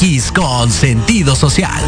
[0.00, 1.82] MX con sentido social.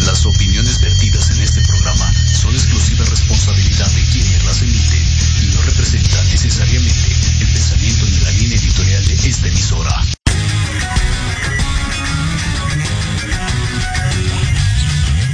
[0.00, 5.02] Las opiniones vertidas en este programa son exclusiva responsabilidad de quienes las emiten
[5.42, 7.08] y no representan necesariamente
[7.40, 10.02] el pensamiento ni la línea editorial de esta emisora.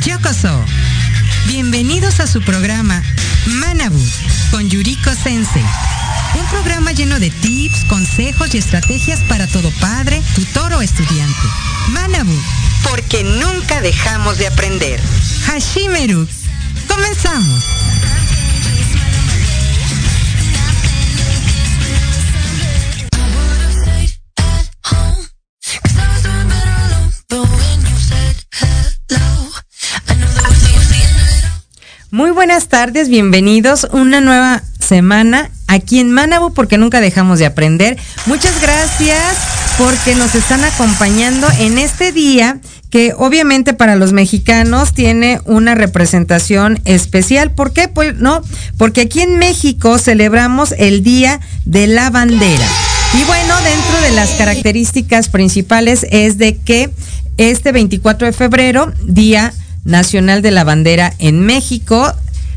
[0.04, 0.64] Yokoso.
[1.46, 3.02] Bienvenidos a su programa
[3.46, 4.02] Manabu
[4.50, 5.64] con Yuriko Sensei
[6.38, 7.30] un programa lleno de
[7.88, 11.48] consejos y estrategias para todo padre, tutor o estudiante.
[11.88, 12.36] Manabu.
[12.90, 15.00] Porque nunca dejamos de aprender.
[15.46, 16.26] Hashimeru.
[16.86, 17.64] Comenzamos.
[32.16, 33.86] Muy buenas tardes, bienvenidos.
[33.92, 37.98] Una nueva semana aquí en Manabu porque nunca dejamos de aprender.
[38.26, 39.36] Muchas gracias
[39.78, 46.80] porque nos están acompañando en este día que obviamente para los mexicanos tiene una representación
[46.84, 47.50] especial.
[47.50, 47.88] ¿Por qué?
[47.88, 48.42] Pues no,
[48.78, 52.66] porque aquí en México celebramos el Día de la Bandera.
[53.14, 56.90] Y bueno, dentro de las características principales es de que
[57.36, 59.52] este 24 de febrero, Día
[59.84, 62.12] Nacional de la Bandera en México,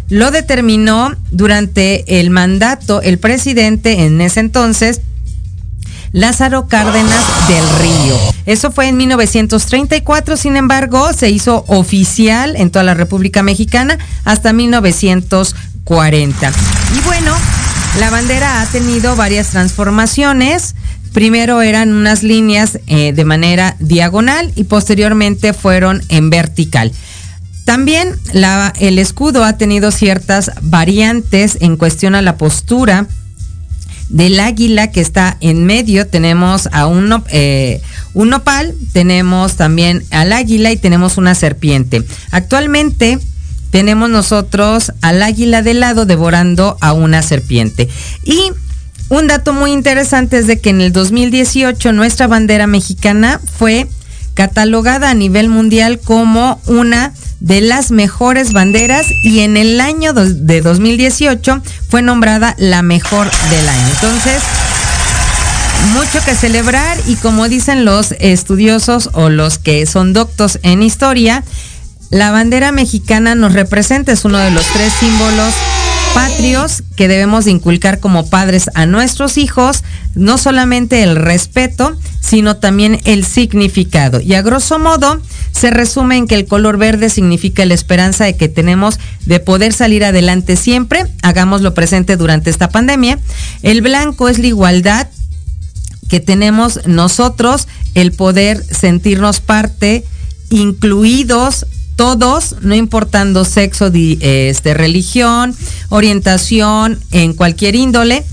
[0.10, 5.02] lo determinó durante el mandato el presidente en ese entonces,
[6.12, 8.18] Lázaro Cárdenas del Río.
[8.48, 14.52] Eso fue en 1934, sin embargo, se hizo oficial en toda la República Mexicana hasta
[14.52, 16.52] 1940.
[16.98, 17.36] Y bueno,
[18.00, 20.74] la bandera ha tenido varias transformaciones.
[21.14, 26.92] Primero eran unas líneas eh, de manera diagonal y posteriormente fueron en vertical.
[27.70, 28.16] También
[28.80, 33.06] el escudo ha tenido ciertas variantes en cuestión a la postura
[34.10, 36.08] del águila que está en medio.
[36.08, 37.84] Tenemos a un, eh,
[38.16, 42.04] un nopal, tenemos también al águila y tenemos una serpiente.
[42.32, 43.20] Actualmente
[43.70, 47.88] tenemos nosotros al águila de lado devorando a una serpiente.
[48.24, 48.52] Y
[49.10, 53.88] un dato muy interesante es de que en el 2018 nuestra bandera mexicana fue
[54.34, 60.62] catalogada a nivel mundial como una de las mejores banderas y en el año de
[60.62, 63.88] 2018 fue nombrada la mejor del año.
[63.94, 64.42] Entonces,
[65.94, 71.44] mucho que celebrar y como dicen los estudiosos o los que son doctos en historia,
[72.10, 75.54] la bandera mexicana nos representa, es uno de los tres símbolos
[76.14, 79.84] patrios que debemos inculcar como padres a nuestros hijos,
[80.16, 84.22] no solamente el respeto, sino también el significado.
[84.22, 85.22] Y a grosso modo,
[85.52, 89.74] se resume en que el color verde significa la esperanza de que tenemos de poder
[89.74, 93.20] salir adelante siempre, hagámoslo presente durante esta pandemia.
[93.64, 95.08] El blanco es la igualdad
[96.08, 100.04] que tenemos nosotros, el poder sentirnos parte,
[100.50, 101.66] incluidos
[102.00, 105.54] todos, no importando sexo, este, religión,
[105.90, 108.24] orientación, en cualquier índole.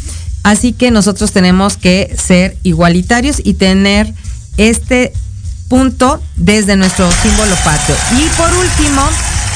[0.44, 4.15] Así que nosotros tenemos que ser igualitarios y tener
[4.56, 5.13] este
[5.66, 7.97] punto desde nuestro símbolo patrio.
[8.13, 9.03] Y por último,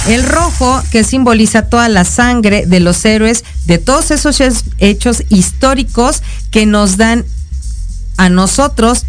[0.09, 4.43] el rojo que simboliza toda la sangre de los héroes, de todos esos
[4.79, 7.25] hechos históricos que nos dan
[8.17, 9.05] a nosotros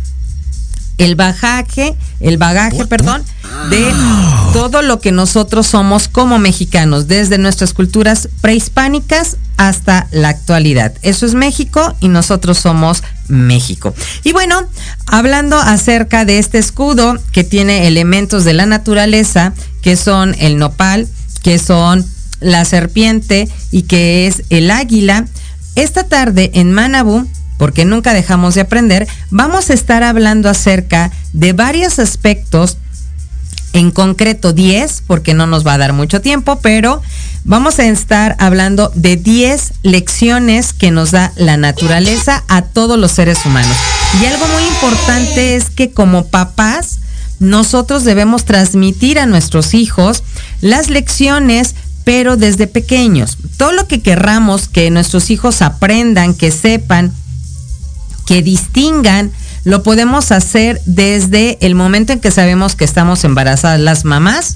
[1.02, 3.24] el bagaje, el bagaje, perdón,
[3.72, 3.92] de
[4.54, 10.94] todo lo que nosotros somos como mexicanos, desde nuestras culturas prehispánicas hasta la actualidad.
[11.02, 13.96] Eso es México y nosotros somos México.
[14.24, 14.68] Y bueno,
[15.08, 21.08] hablando acerca de este escudo que tiene elementos de la naturaleza, que son el nopal,
[21.42, 22.06] que son
[22.42, 25.26] la serpiente y que es el águila,
[25.76, 27.28] esta tarde en Manabú
[27.62, 32.80] porque nunca dejamos de aprender, vamos a estar hablando acerca de varios aspectos,
[33.74, 37.04] en concreto 10, porque no nos va a dar mucho tiempo, pero
[37.44, 43.12] vamos a estar hablando de 10 lecciones que nos da la naturaleza a todos los
[43.12, 43.78] seres humanos.
[44.20, 46.98] Y algo muy importante es que como papás,
[47.38, 50.24] nosotros debemos transmitir a nuestros hijos
[50.62, 53.38] las lecciones pero desde pequeños.
[53.58, 57.14] Todo lo que querramos que nuestros hijos aprendan, que sepan,
[58.32, 59.30] que distingan,
[59.66, 64.56] lo podemos hacer desde el momento en que sabemos que estamos embarazadas las mamás,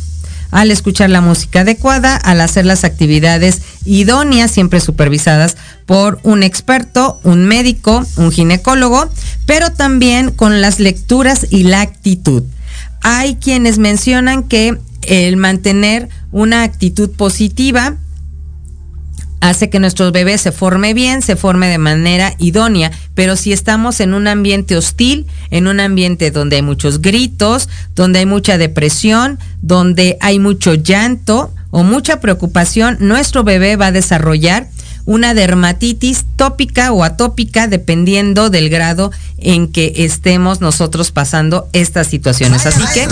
[0.50, 7.20] al escuchar la música adecuada, al hacer las actividades idóneas, siempre supervisadas por un experto,
[7.24, 9.10] un médico, un ginecólogo,
[9.46, 12.44] pero también con las lecturas y la actitud.
[13.02, 17.98] Hay quienes mencionan que el mantener una actitud positiva
[19.50, 24.00] hace que nuestro bebé se forme bien, se forme de manera idónea, pero si estamos
[24.00, 29.40] en un ambiente hostil, en un ambiente donde hay muchos gritos, donde hay mucha depresión,
[29.62, 34.68] donde hay mucho llanto o mucha preocupación, nuestro bebé va a desarrollar
[35.06, 42.66] una dermatitis tópica o atópica dependiendo del grado en que estemos nosotros pasando estas situaciones.
[42.66, 43.08] Así que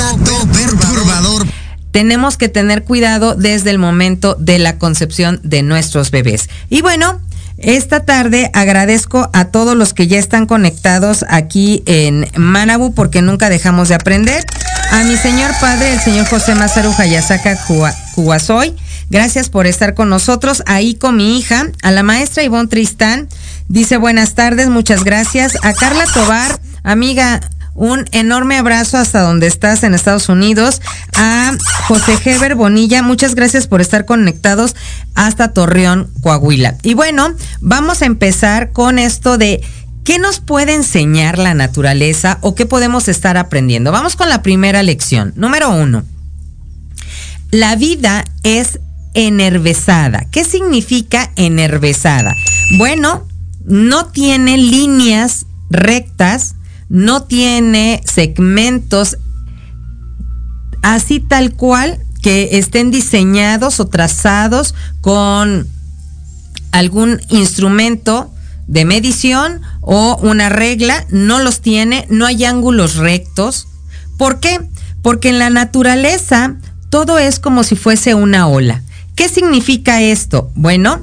[1.94, 6.50] tenemos que tener cuidado desde el momento de la concepción de nuestros bebés.
[6.70, 7.22] Y bueno,
[7.60, 13.48] esta tarde agradezco a todos los que ya están conectados aquí en Manabu porque nunca
[13.48, 14.44] dejamos de aprender.
[14.92, 17.60] A mi señor padre, el señor José Masaru Hayasaka
[18.16, 18.76] Kuwasoy,
[19.12, 20.64] gracias por estar con nosotros.
[20.66, 23.30] Ahí con mi hija, a la maestra Ivonne Tristán,
[23.68, 25.58] dice buenas tardes, muchas gracias.
[25.62, 27.40] A Carla Tobar, amiga,
[27.76, 30.82] un enorme abrazo hasta donde estás en Estados Unidos.
[31.16, 31.52] A
[31.88, 34.76] José Heber Bonilla, muchas gracias por estar conectados
[35.16, 36.78] hasta Torreón, Coahuila.
[36.84, 39.62] Y bueno, vamos a empezar con esto de
[40.04, 43.92] qué nos puede enseñar la naturaleza o qué podemos estar aprendiendo.
[43.92, 45.34] Vamos con la primera lección.
[45.36, 46.04] Número uno.
[47.52, 48.80] La vida es
[49.14, 50.26] enervezada.
[50.32, 52.36] ¿Qué significa enervezada?
[52.78, 53.28] Bueno,
[53.64, 56.56] no tiene líneas rectas,
[56.94, 59.18] no tiene segmentos
[60.84, 65.68] así tal cual que estén diseñados o trazados con
[66.72, 68.32] algún instrumento
[68.68, 73.68] de medición o una regla, no los tiene, no hay ángulos rectos.
[74.20, 74.60] ¿Por qué?
[75.02, 76.58] Porque en la naturaleza
[76.92, 78.84] todo es como si fuese una ola.
[79.16, 80.52] ¿Qué significa esto?
[80.54, 81.02] Bueno,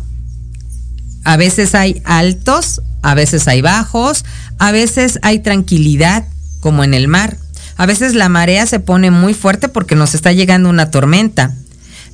[1.24, 4.24] a veces hay altos, a veces hay bajos,
[4.58, 6.24] a veces hay tranquilidad,
[6.60, 7.36] como en el mar.
[7.76, 11.54] A veces la marea se pone muy fuerte porque nos está llegando una tormenta.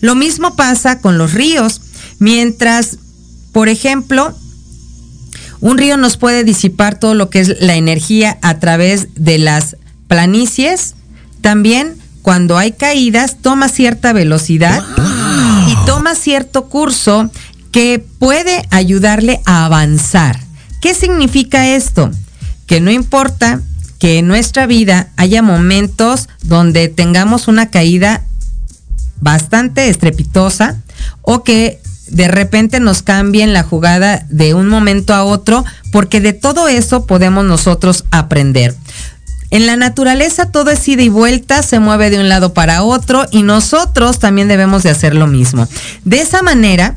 [0.00, 1.81] Lo mismo pasa con los ríos.
[2.19, 2.99] Mientras,
[3.53, 4.35] por ejemplo,
[5.61, 9.76] un río nos puede disipar todo lo que es la energía a través de las
[10.06, 10.94] planicies,
[11.41, 14.85] también cuando hay caídas toma cierta velocidad
[15.69, 17.31] y toma cierto curso
[17.76, 20.40] que puede ayudarle a avanzar.
[20.81, 22.11] ¿Qué significa esto?
[22.67, 23.61] que no importa
[23.99, 28.25] que en nuestra vida haya momentos donde tengamos una caída
[29.20, 30.76] bastante estrepitosa
[31.20, 31.78] o que
[32.08, 35.62] de repente nos cambien la jugada de un momento a otro,
[35.93, 38.75] porque de todo eso podemos nosotros aprender.
[39.50, 43.26] En la naturaleza todo es ida y vuelta, se mueve de un lado para otro
[43.30, 45.68] y nosotros también debemos de hacer lo mismo.
[46.06, 46.97] De esa manera,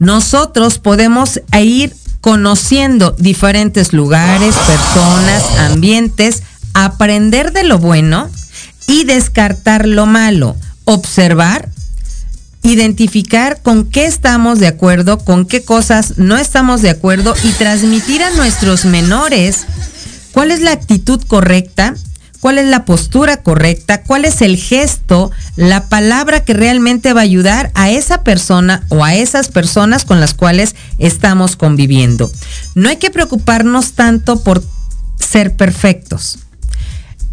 [0.00, 6.42] nosotros podemos ir conociendo diferentes lugares, personas, ambientes,
[6.74, 8.28] aprender de lo bueno
[8.86, 11.68] y descartar lo malo, observar,
[12.62, 18.22] identificar con qué estamos de acuerdo, con qué cosas no estamos de acuerdo y transmitir
[18.22, 19.66] a nuestros menores
[20.32, 21.94] cuál es la actitud correcta
[22.40, 27.24] cuál es la postura correcta, cuál es el gesto, la palabra que realmente va a
[27.24, 32.30] ayudar a esa persona o a esas personas con las cuales estamos conviviendo.
[32.74, 34.62] No hay que preocuparnos tanto por
[35.18, 36.38] ser perfectos.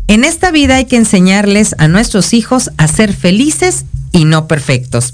[0.07, 5.13] En esta vida hay que enseñarles a nuestros hijos a ser felices y no perfectos.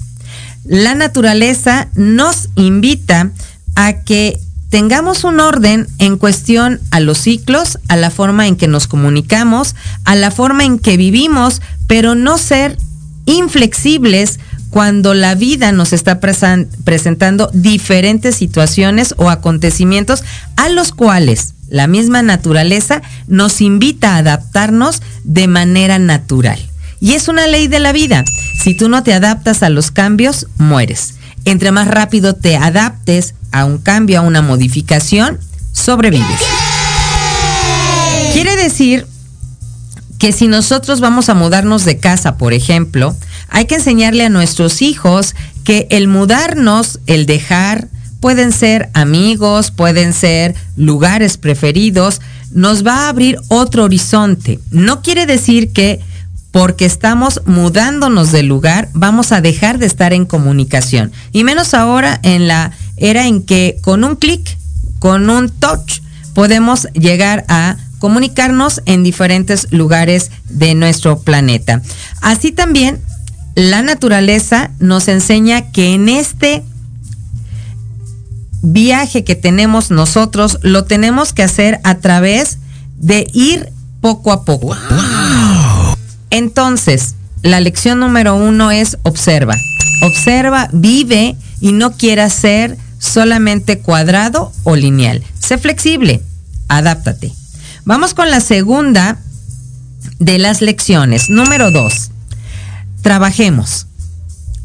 [0.64, 3.30] La naturaleza nos invita
[3.74, 4.38] a que
[4.74, 9.76] tengamos un orden en cuestión a los ciclos, a la forma en que nos comunicamos,
[10.04, 12.76] a la forma en que vivimos, pero no ser
[13.24, 14.40] inflexibles
[14.70, 20.24] cuando la vida nos está presentando diferentes situaciones o acontecimientos
[20.56, 26.58] a los cuales la misma naturaleza nos invita a adaptarnos de manera natural.
[26.98, 28.24] Y es una ley de la vida.
[28.64, 31.14] Si tú no te adaptas a los cambios, mueres.
[31.44, 35.38] Entre más rápido te adaptes a un cambio, a una modificación,
[35.72, 36.40] sobrevives.
[38.32, 39.06] Quiere decir
[40.18, 43.14] que si nosotros vamos a mudarnos de casa, por ejemplo,
[43.48, 45.34] hay que enseñarle a nuestros hijos
[45.64, 47.88] que el mudarnos, el dejar,
[48.20, 52.22] pueden ser amigos, pueden ser lugares preferidos,
[52.52, 54.60] nos va a abrir otro horizonte.
[54.70, 56.00] No quiere decir que
[56.54, 61.10] porque estamos mudándonos de lugar, vamos a dejar de estar en comunicación.
[61.32, 64.56] Y menos ahora en la era en que con un clic,
[65.00, 65.98] con un touch,
[66.32, 71.82] podemos llegar a comunicarnos en diferentes lugares de nuestro planeta.
[72.20, 73.00] Así también,
[73.56, 76.62] la naturaleza nos enseña que en este
[78.62, 82.58] viaje que tenemos nosotros lo tenemos que hacer a través
[82.96, 84.76] de ir poco a poco.
[86.34, 89.56] Entonces, la lección número uno es observa.
[90.02, 95.22] Observa, vive y no quiera ser solamente cuadrado o lineal.
[95.38, 96.20] Sé flexible,
[96.66, 97.32] adáptate.
[97.84, 99.18] Vamos con la segunda
[100.18, 101.30] de las lecciones.
[101.30, 102.10] Número dos,
[103.02, 103.86] trabajemos.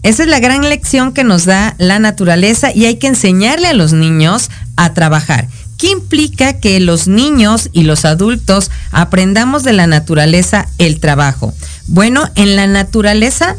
[0.02, 3.74] Esa es la gran lección que nos da la naturaleza y hay que enseñarle a
[3.74, 5.48] los niños a trabajar.
[5.80, 11.54] ¿Qué implica que los niños y los adultos aprendamos de la naturaleza el trabajo?
[11.88, 13.56] Bueno, en la naturaleza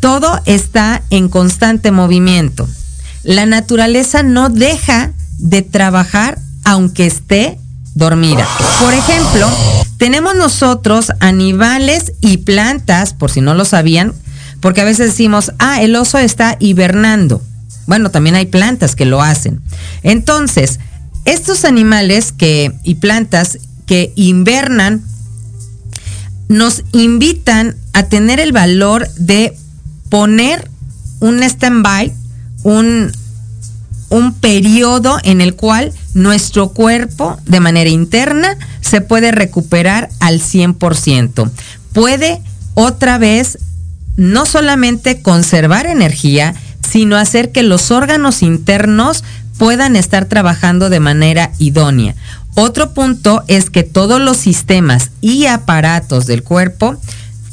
[0.00, 2.68] todo está en constante movimiento.
[3.22, 7.56] La naturaleza no deja de trabajar aunque esté
[7.94, 8.48] dormida.
[8.80, 9.48] Por ejemplo,
[9.96, 14.12] tenemos nosotros animales y plantas, por si no lo sabían,
[14.58, 17.40] porque a veces decimos, ah, el oso está hibernando.
[17.86, 19.60] Bueno, también hay plantas que lo hacen.
[20.02, 20.80] Entonces,
[21.24, 25.02] estos animales que, y plantas que invernan
[26.48, 29.56] nos invitan a tener el valor de
[30.08, 30.68] poner
[31.20, 32.12] un stand-by,
[32.64, 33.12] un,
[34.08, 41.50] un periodo en el cual nuestro cuerpo de manera interna se puede recuperar al 100%.
[41.92, 42.42] Puede
[42.74, 43.58] otra vez
[44.16, 49.22] no solamente conservar energía, sino hacer que los órganos internos
[49.60, 52.14] puedan estar trabajando de manera idónea.
[52.54, 56.96] Otro punto es que todos los sistemas y aparatos del cuerpo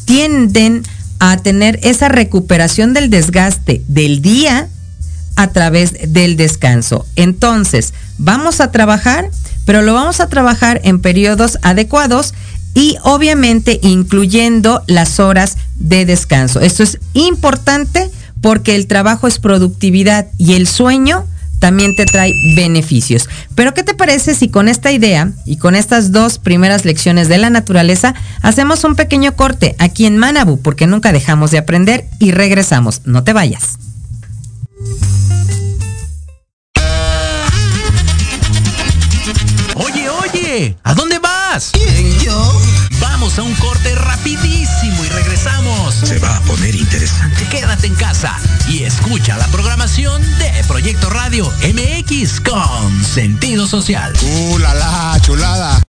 [0.06, 0.84] tienden
[1.20, 4.70] a tener esa recuperación del desgaste del día
[5.36, 7.06] a través del descanso.
[7.18, 9.30] Entonces, vamos a trabajar,
[9.66, 12.34] pero lo vamos a trabajar en periodos adecuados
[12.74, 16.62] y obviamente incluyendo las horas de descanso.
[16.62, 18.10] Esto es importante
[18.42, 21.26] porque el trabajo es productividad y el sueño
[21.60, 23.30] también te trae beneficios.
[23.56, 27.38] Pero ¿qué te parece si con esta idea y con estas dos primeras lecciones de
[27.38, 32.32] la naturaleza hacemos un pequeño corte aquí en Manabu porque nunca dejamos de aprender y
[32.32, 33.02] regresamos?
[33.06, 33.78] No te vayas.
[39.76, 41.72] Oye, oye, ¿a dónde vas?
[41.74, 42.62] ¿Quién, yo?
[43.00, 45.96] Vamos a un corte rapidísimo y regresamos.
[45.96, 47.48] Se va a poner interesante.
[47.50, 48.38] Quédate en casa
[48.70, 50.22] y escucha la programación
[50.78, 54.14] Proyecto Radio MX con sentido social.
[54.22, 55.82] ¡Uh, la, la chulada!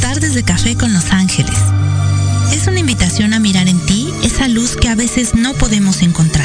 [0.00, 1.58] Tardes de café con Los Ángeles.
[2.50, 6.39] Es una invitación a mirar en ti esa luz que a veces no podemos encontrar.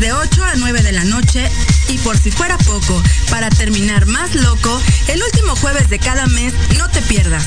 [0.00, 1.50] De 8 a 9 de la noche
[1.88, 6.54] y por si fuera poco, para terminar más loco, el último jueves de cada mes
[6.78, 7.44] no te pierdas.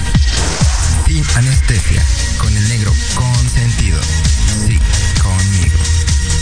[1.07, 2.05] Sin anestesia,
[2.37, 3.99] con el negro consentido.
[4.67, 4.79] Sí,
[5.21, 5.77] conmigo.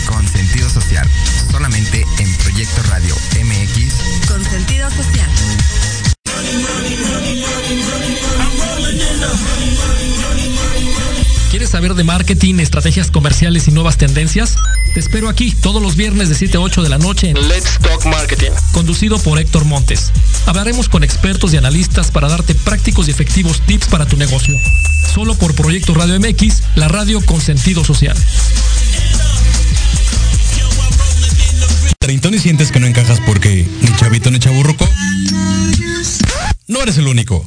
[0.06, 1.08] Con sentido social,
[1.50, 4.28] solamente en Proyecto Radio MX.
[4.28, 5.30] Con sentido social.
[11.62, 14.56] ¿Quieres saber de marketing, estrategias comerciales y nuevas tendencias?
[14.94, 17.78] Te espero aquí todos los viernes de 7 a 8 de la noche en Let's
[17.80, 20.10] Talk Marketing, conducido por Héctor Montes.
[20.46, 24.58] Hablaremos con expertos y analistas para darte prácticos y efectivos tips para tu negocio.
[25.14, 28.16] Solo por Proyecto Radio MX, la radio con sentido social.
[32.00, 34.88] Treintón y sientes que no encajas porque ni chavito ni chaburruco.
[36.66, 37.46] No eres el único.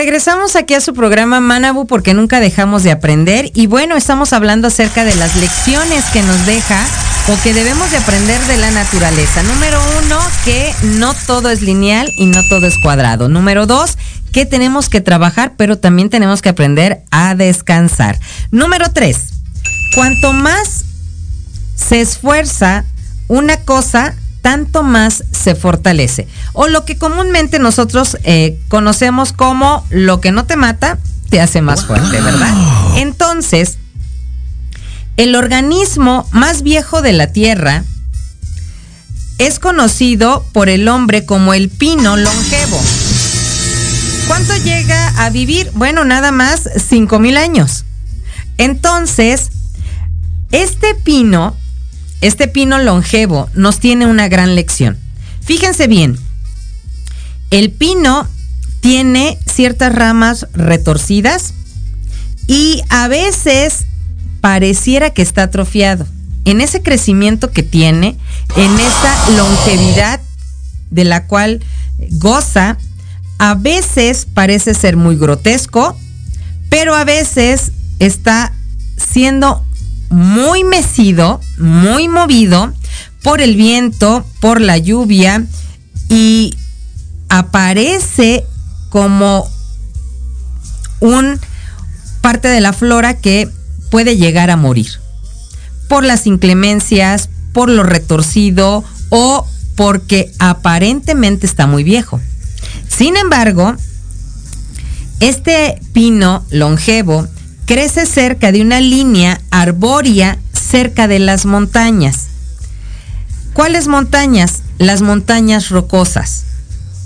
[0.00, 4.68] Regresamos aquí a su programa Manabu porque nunca dejamos de aprender y bueno, estamos hablando
[4.68, 6.82] acerca de las lecciones que nos deja
[7.28, 9.42] o que debemos de aprender de la naturaleza.
[9.42, 13.28] Número uno, que no todo es lineal y no todo es cuadrado.
[13.28, 13.98] Número dos,
[14.32, 18.18] que tenemos que trabajar, pero también tenemos que aprender a descansar.
[18.50, 19.34] Número tres,
[19.94, 20.86] cuanto más
[21.76, 22.86] se esfuerza
[23.28, 26.26] una cosa, tanto más se fortalece.
[26.52, 31.62] O lo que comúnmente nosotros eh, conocemos como lo que no te mata, te hace
[31.62, 32.52] más fuerte, ¿verdad?
[32.96, 33.78] Entonces,
[35.16, 37.84] el organismo más viejo de la Tierra
[39.38, 42.80] es conocido por el hombre como el pino longevo.
[44.26, 45.70] ¿Cuánto llega a vivir?
[45.74, 47.84] Bueno, nada más 5.000 años.
[48.58, 49.50] Entonces,
[50.52, 51.56] este pino
[52.20, 54.98] este pino longevo nos tiene una gran lección.
[55.40, 56.18] Fíjense bien,
[57.50, 58.26] el pino
[58.80, 61.54] tiene ciertas ramas retorcidas
[62.46, 63.86] y a veces
[64.40, 66.06] pareciera que está atrofiado.
[66.44, 68.16] En ese crecimiento que tiene,
[68.56, 70.20] en esa longevidad
[70.90, 71.62] de la cual
[72.12, 72.78] goza,
[73.38, 75.96] a veces parece ser muy grotesco,
[76.68, 78.52] pero a veces está
[78.96, 79.64] siendo
[80.10, 82.72] muy mecido, muy movido
[83.22, 85.46] por el viento, por la lluvia
[86.08, 86.54] y
[87.28, 88.44] aparece
[88.90, 89.48] como
[91.00, 91.40] un
[92.20, 93.48] parte de la flora que
[93.90, 94.88] puede llegar a morir
[95.88, 102.20] por las inclemencias, por lo retorcido o porque aparentemente está muy viejo.
[102.88, 103.74] Sin embargo,
[105.20, 107.26] este pino longevo
[107.70, 112.26] crece cerca de una línea arbórea cerca de las montañas.
[113.52, 114.62] ¿Cuáles montañas?
[114.78, 116.46] Las montañas rocosas.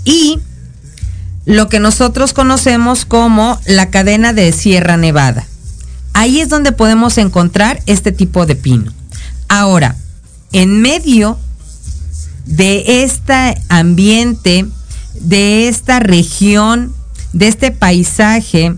[0.05, 0.39] Y
[1.45, 5.45] lo que nosotros conocemos como la cadena de Sierra Nevada.
[6.13, 8.91] Ahí es donde podemos encontrar este tipo de pino.
[9.47, 9.95] Ahora,
[10.51, 11.37] en medio
[12.47, 14.65] de este ambiente,
[15.13, 16.91] de esta región,
[17.33, 18.75] de este paisaje,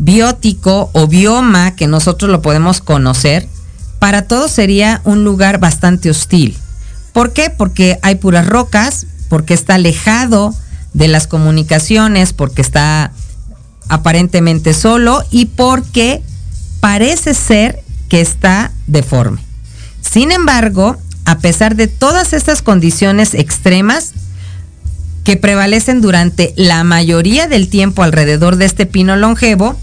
[0.00, 3.46] biótico o bioma que nosotros lo podemos conocer,
[3.98, 6.56] para todos sería un lugar bastante hostil.
[7.12, 7.50] ¿Por qué?
[7.50, 10.54] Porque hay puras rocas, porque está alejado
[10.94, 13.12] de las comunicaciones, porque está
[13.88, 16.22] aparentemente solo y porque
[16.80, 19.40] parece ser que está deforme.
[20.00, 24.14] Sin embargo, a pesar de todas estas condiciones extremas,
[25.24, 29.76] que prevalecen durante la mayoría del tiempo alrededor de este pino longevo,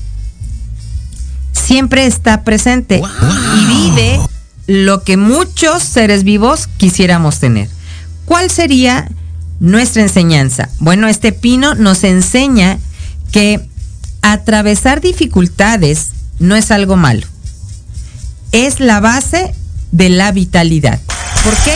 [1.68, 4.20] siempre está presente y vive
[4.68, 7.68] lo que muchos seres vivos quisiéramos tener.
[8.24, 9.10] ¿Cuál sería
[9.60, 10.70] nuestra enseñanza?
[10.80, 12.80] Bueno, este pino nos enseña
[13.34, 13.68] que
[14.22, 17.28] atravesar dificultades no es algo malo.
[18.54, 19.54] Es la base
[19.92, 21.02] de la vitalidad.
[21.44, 21.74] ¿Por qué?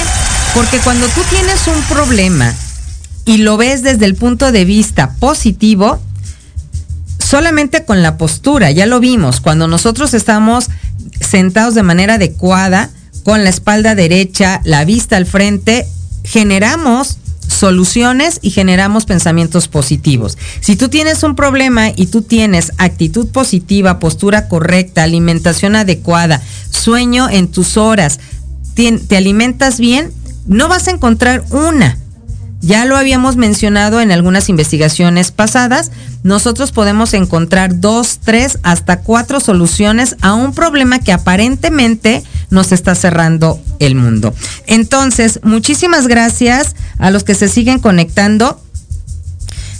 [0.53, 2.53] Porque cuando tú tienes un problema
[3.25, 5.99] y lo ves desde el punto de vista positivo,
[7.31, 10.69] solamente con la postura, ya lo vimos, cuando nosotros estamos
[11.21, 12.89] sentados de manera adecuada,
[13.23, 15.87] con la espalda derecha, la vista al frente,
[16.25, 20.37] generamos soluciones y generamos pensamientos positivos.
[20.59, 27.29] Si tú tienes un problema y tú tienes actitud positiva, postura correcta, alimentación adecuada, sueño
[27.29, 28.19] en tus horas,
[28.73, 30.11] te, alimentas bien,
[30.47, 31.97] no vas a encontrar una,
[32.61, 35.91] ya lo habíamos mencionado en algunas investigaciones pasadas,
[36.23, 42.93] nosotros podemos encontrar dos, tres, hasta cuatro soluciones a un problema que aparentemente nos está
[42.95, 44.33] cerrando el mundo.
[44.67, 48.61] Entonces, muchísimas gracias a los que se siguen conectando.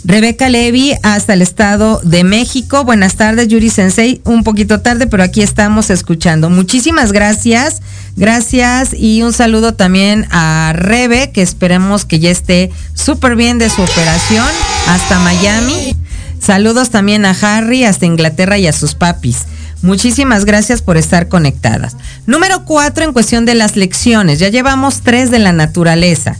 [0.04, 2.84] Rebeca Levy hasta el Estado de México.
[2.84, 4.20] Buenas tardes, Yuri Sensei.
[4.24, 6.50] Un poquito tarde, pero aquí estamos escuchando.
[6.50, 7.80] Muchísimas gracias.
[8.16, 13.70] Gracias y un saludo también a Rebe, que esperemos que ya esté súper bien de
[13.70, 14.46] su operación
[14.88, 15.96] hasta Miami.
[16.38, 19.46] Saludos también a Harry hasta Inglaterra y a sus papis.
[19.80, 21.96] Muchísimas gracias por estar conectadas.
[22.26, 24.38] Número cuatro en cuestión de las lecciones.
[24.38, 26.36] Ya llevamos tres de la naturaleza.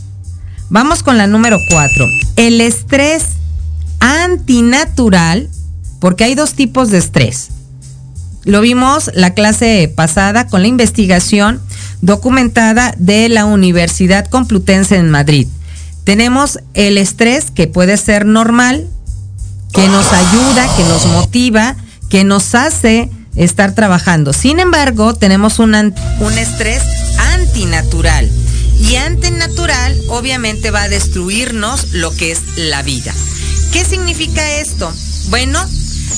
[0.68, 2.06] Vamos con la número cuatro.
[2.36, 3.24] El estrés
[3.98, 5.48] antinatural,
[6.00, 7.48] porque hay dos tipos de estrés.
[8.44, 11.60] Lo vimos la clase pasada con la investigación
[12.00, 15.46] documentada de la Universidad Complutense en Madrid.
[16.04, 18.88] Tenemos el estrés que puede ser normal,
[19.72, 21.76] que nos ayuda, que nos motiva,
[22.10, 24.32] que nos hace estar trabajando.
[24.32, 26.82] Sin embargo, tenemos un, un estrés
[27.34, 28.30] antinatural.
[28.80, 33.14] Y antinatural obviamente va a destruirnos lo que es la vida.
[33.72, 34.92] ¿Qué significa esto?
[35.30, 35.64] Bueno,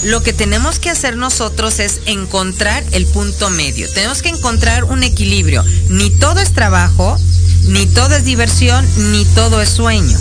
[0.05, 3.91] lo que tenemos que hacer nosotros es encontrar el punto medio.
[3.93, 5.65] Tenemos que encontrar un equilibrio.
[5.89, 7.17] Ni todo es trabajo,
[7.69, 10.17] ni todo es diversión, ni todo es sueño.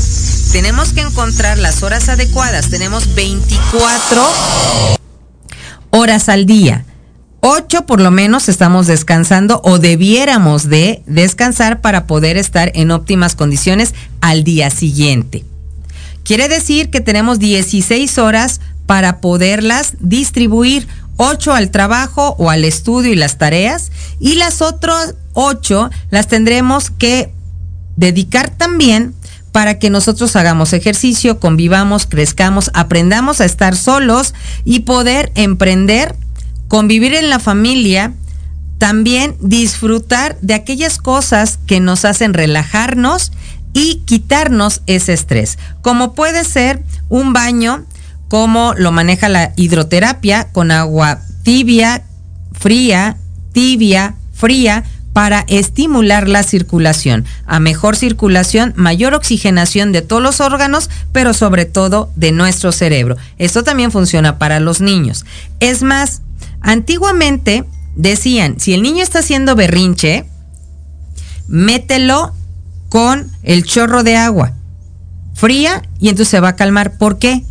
[0.54, 2.70] Tenemos que encontrar las horas adecuadas.
[2.70, 4.26] Tenemos 24
[5.92, 6.86] horas al día.
[7.42, 13.36] 8 por lo menos estamos descansando o debiéramos de descansar para poder estar en óptimas
[13.36, 15.44] condiciones al día siguiente.
[16.24, 18.62] Quiere decir que tenemos 16 horas
[18.94, 20.88] para poderlas distribuir.
[21.18, 23.92] 8 al trabajo o al estudio y las tareas.
[24.20, 27.34] Y las otras 8 las tendremos que
[27.96, 29.16] dedicar también
[29.52, 36.16] para que nosotros hagamos ejercicio, convivamos, crezcamos, aprendamos a estar solos y poder emprender,
[36.68, 38.14] convivir en la familia,
[38.78, 43.32] también disfrutar de aquellas cosas que nos hacen relajarnos
[43.74, 47.88] y quitarnos ese estrés, como puede ser un baño
[48.34, 52.02] cómo lo maneja la hidroterapia con agua tibia,
[52.52, 53.18] fría,
[53.52, 57.26] tibia, fría, para estimular la circulación.
[57.46, 63.18] A mejor circulación, mayor oxigenación de todos los órganos, pero sobre todo de nuestro cerebro.
[63.38, 65.28] Esto también funciona para los niños.
[65.60, 66.24] Es más,
[66.60, 67.66] antiguamente
[67.96, 70.26] decían, si el niño está haciendo berrinche,
[71.48, 72.34] mételo
[72.90, 74.54] con el chorro de agua
[75.34, 76.98] fría y entonces se va a calmar.
[76.98, 77.44] ¿Por qué?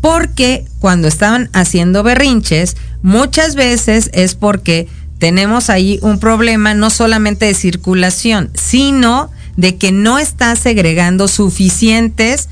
[0.00, 7.46] Porque cuando estaban haciendo berrinches, muchas veces es porque tenemos ahí un problema no solamente
[7.46, 12.48] de circulación, sino de que no está segregando suficientes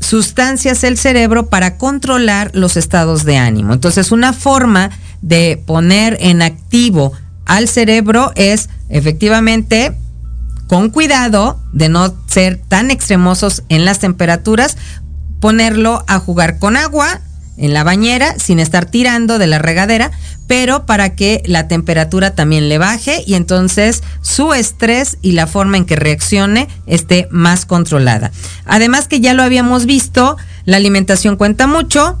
[0.00, 3.72] sustancias el cerebro para controlar los estados de ánimo.
[3.72, 4.90] Entonces, una forma
[5.22, 7.12] de poner en activo
[7.44, 9.96] al cerebro es efectivamente
[10.68, 14.76] con cuidado de no ser tan extremosos en las temperaturas,
[15.40, 17.20] ponerlo a jugar con agua
[17.58, 20.10] en la bañera sin estar tirando de la regadera,
[20.46, 25.76] pero para que la temperatura también le baje y entonces su estrés y la forma
[25.76, 28.30] en que reaccione esté más controlada.
[28.64, 32.18] Además que ya lo habíamos visto, la alimentación cuenta mucho.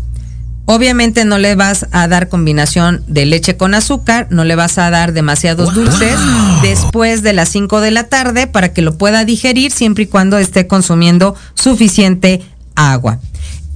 [0.70, 4.90] Obviamente no le vas a dar combinación de leche con azúcar, no le vas a
[4.90, 6.18] dar demasiados dulces
[6.60, 10.36] después de las 5 de la tarde para que lo pueda digerir siempre y cuando
[10.36, 12.42] esté consumiendo suficiente
[12.78, 13.20] agua.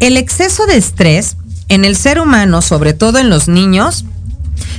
[0.01, 1.37] El exceso de estrés
[1.69, 4.05] en el ser humano, sobre todo en los niños,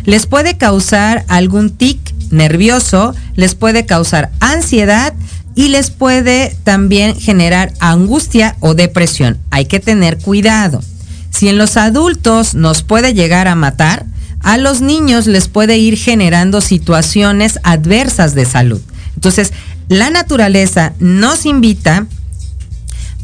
[0.05, 5.13] les puede causar algún tic nervioso, les puede causar ansiedad
[5.55, 9.37] y les puede también generar angustia o depresión.
[9.51, 10.81] Hay que tener cuidado.
[11.29, 14.05] Si en los adultos nos puede llegar a matar,
[14.41, 18.81] a los niños les puede ir generando situaciones adversas de salud.
[19.15, 19.53] Entonces,
[19.87, 22.07] la naturaleza nos invita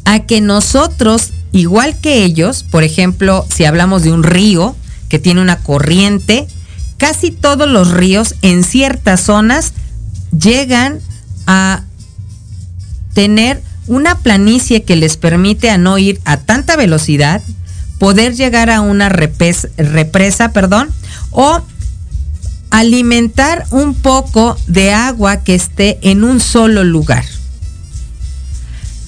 [0.09, 4.75] a que nosotros, igual que ellos, por ejemplo, si hablamos de un río
[5.07, 6.47] que tiene una corriente,
[6.97, 9.73] casi todos los ríos en ciertas zonas
[10.31, 10.99] llegan
[11.45, 11.83] a
[13.13, 17.43] tener una planicie que les permite a no ir a tanta velocidad,
[17.99, 20.89] poder llegar a una represa, perdón,
[21.29, 21.61] o
[22.71, 27.25] alimentar un poco de agua que esté en un solo lugar.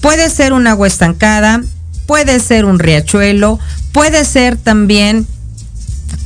[0.02, 1.62] Puede ser un agua estancada,
[2.08, 3.60] puede ser un riachuelo,
[3.92, 5.28] puede ser también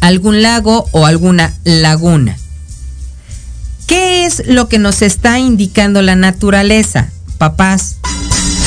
[0.01, 2.37] algún lago o alguna laguna.
[3.85, 7.97] ¿Qué es lo que nos está indicando la naturaleza, papás?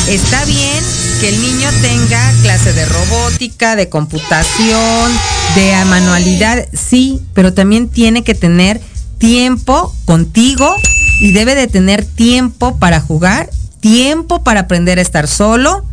[0.09, 0.85] Está bien
[1.21, 5.13] que el niño tenga clase de robótica, de computación,
[5.57, 8.81] de manualidad, sí, pero también tiene que tener
[9.19, 10.73] tiempo contigo
[11.21, 15.85] y debe de tener tiempo para jugar tiempo para aprender a estar solo,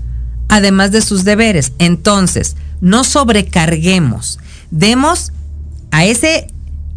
[0.50, 1.74] además de sus deberes.
[1.80, 4.39] Entonces, no sobrecarguemos,
[4.71, 5.32] demos
[5.91, 6.48] a ese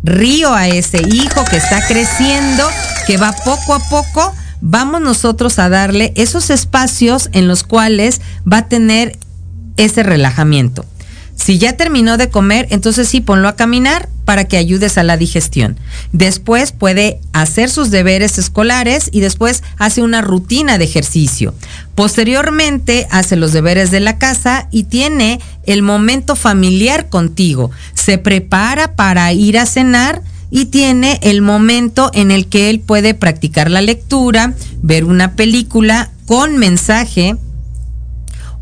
[0.02, 2.64] río, a ese hijo que está creciendo,
[3.06, 8.20] que va poco a poco, vamos nosotros a darle esos espacios en los cuales
[8.50, 9.18] va a tener
[9.76, 10.84] ese relajamiento.
[11.38, 15.16] Si ya terminó de comer, entonces sí, ponlo a caminar para que ayudes a la
[15.16, 15.78] digestión.
[16.12, 21.54] Después puede hacer sus deberes escolares y después hace una rutina de ejercicio.
[21.94, 27.70] Posteriormente hace los deberes de la casa y tiene el momento familiar contigo.
[27.94, 33.14] Se prepara para ir a cenar y tiene el momento en el que él puede
[33.14, 37.36] practicar la lectura, ver una película con mensaje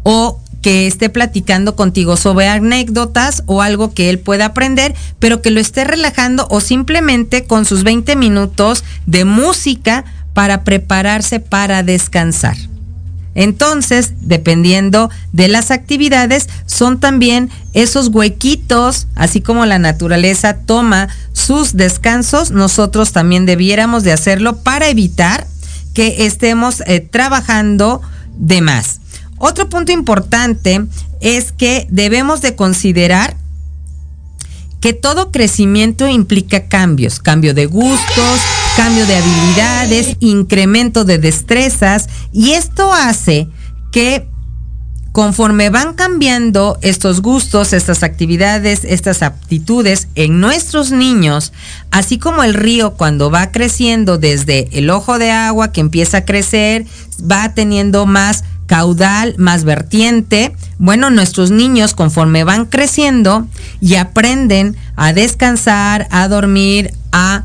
[0.02, 5.52] o que esté platicando contigo sobre anécdotas o algo que él pueda aprender, pero que
[5.52, 12.56] lo esté relajando o simplemente con sus 20 minutos de música para prepararse para descansar.
[13.36, 21.76] Entonces, dependiendo de las actividades, son también esos huequitos, así como la naturaleza toma sus
[21.76, 25.46] descansos, nosotros también debiéramos de hacerlo para evitar
[25.94, 28.02] que estemos eh, trabajando
[28.36, 28.98] de más.
[29.38, 30.86] Otro punto importante
[31.20, 33.36] es que debemos de considerar
[34.80, 38.40] que todo crecimiento implica cambios, cambio de gustos,
[38.76, 43.48] cambio de habilidades, incremento de destrezas y esto hace
[43.90, 44.28] que
[45.16, 51.54] conforme van cambiando estos gustos, estas actividades, estas aptitudes en nuestros niños,
[51.90, 56.24] así como el río cuando va creciendo desde el ojo de agua que empieza a
[56.26, 56.84] crecer,
[57.18, 60.54] va teniendo más caudal, más vertiente.
[60.78, 63.46] Bueno, nuestros niños conforme van creciendo
[63.80, 67.44] y aprenden a descansar, a dormir, a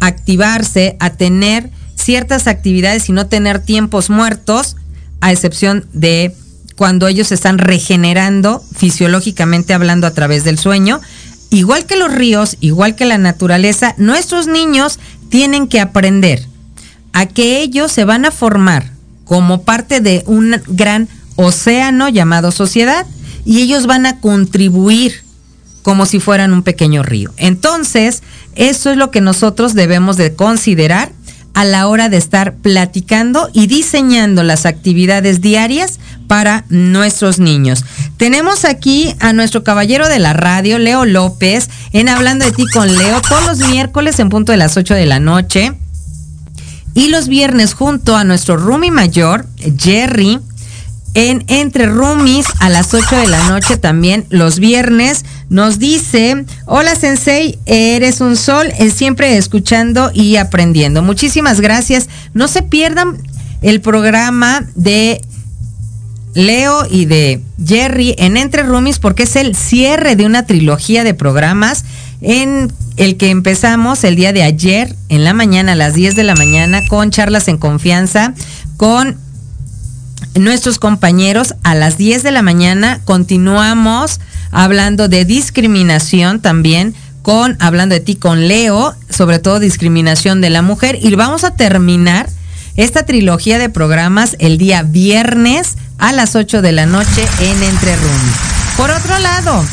[0.00, 4.76] activarse, a tener ciertas actividades y no tener tiempos muertos,
[5.20, 6.34] a excepción de
[6.76, 11.00] cuando ellos están regenerando fisiológicamente hablando a través del sueño.
[11.50, 14.98] Igual que los ríos, igual que la naturaleza, nuestros niños
[15.28, 16.44] tienen que aprender
[17.12, 18.93] a que ellos se van a formar
[19.24, 23.06] como parte de un gran océano llamado sociedad
[23.44, 25.22] y ellos van a contribuir
[25.82, 27.32] como si fueran un pequeño río.
[27.36, 28.22] Entonces,
[28.54, 31.12] eso es lo que nosotros debemos de considerar
[31.52, 37.84] a la hora de estar platicando y diseñando las actividades diarias para nuestros niños.
[38.16, 42.96] Tenemos aquí a nuestro caballero de la radio, Leo López, en Hablando de ti con
[42.96, 45.72] Leo, todos los miércoles en punto de las 8 de la noche.
[46.94, 50.40] Y los viernes junto a nuestro roomie mayor, Jerry,
[51.14, 55.24] en Entre Roomies a las 8 de la noche también los viernes.
[55.48, 61.02] Nos dice, hola Sensei, eres un sol, eh, siempre escuchando y aprendiendo.
[61.02, 62.08] Muchísimas gracias.
[62.34, 63.18] No se pierdan
[63.62, 65.20] el programa de
[66.34, 71.14] Leo y de Jerry en Entre Roomies porque es el cierre de una trilogía de
[71.14, 71.84] programas
[72.20, 76.24] en el que empezamos el día de ayer en la mañana a las 10 de
[76.24, 78.34] la mañana con charlas en confianza
[78.76, 79.16] con
[80.34, 87.94] nuestros compañeros a las 10 de la mañana continuamos hablando de discriminación también con hablando
[87.94, 92.28] de ti con Leo, sobre todo discriminación de la mujer y vamos a terminar
[92.76, 97.96] esta trilogía de programas el día viernes a las 8 de la noche en Entre
[97.96, 98.36] Roomies.
[98.76, 99.64] Por otro lado,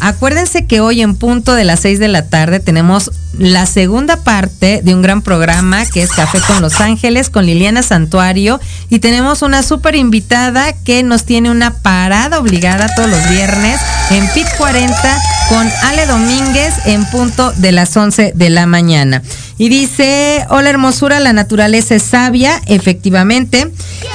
[0.00, 4.80] Acuérdense que hoy en punto de las 6 de la tarde tenemos la segunda parte
[4.82, 9.42] de un gran programa que es Café con Los Ángeles con Liliana Santuario y tenemos
[9.42, 13.80] una súper invitada que nos tiene una parada obligada todos los viernes
[14.10, 19.22] en PIT 40 con Ale Domínguez en punto de las 11 de la mañana.
[19.56, 23.68] Y dice, hola hermosura, la naturaleza es sabia, efectivamente,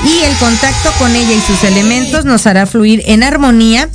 [0.05, 3.89] y el contacto con ella y sus elementos nos hará fluir en armonía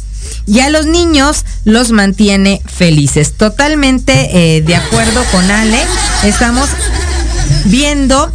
[0.49, 3.35] y a los niños los mantiene felices.
[3.35, 5.79] Totalmente eh, de acuerdo con Ale,
[6.25, 6.69] estamos
[7.67, 8.33] viendo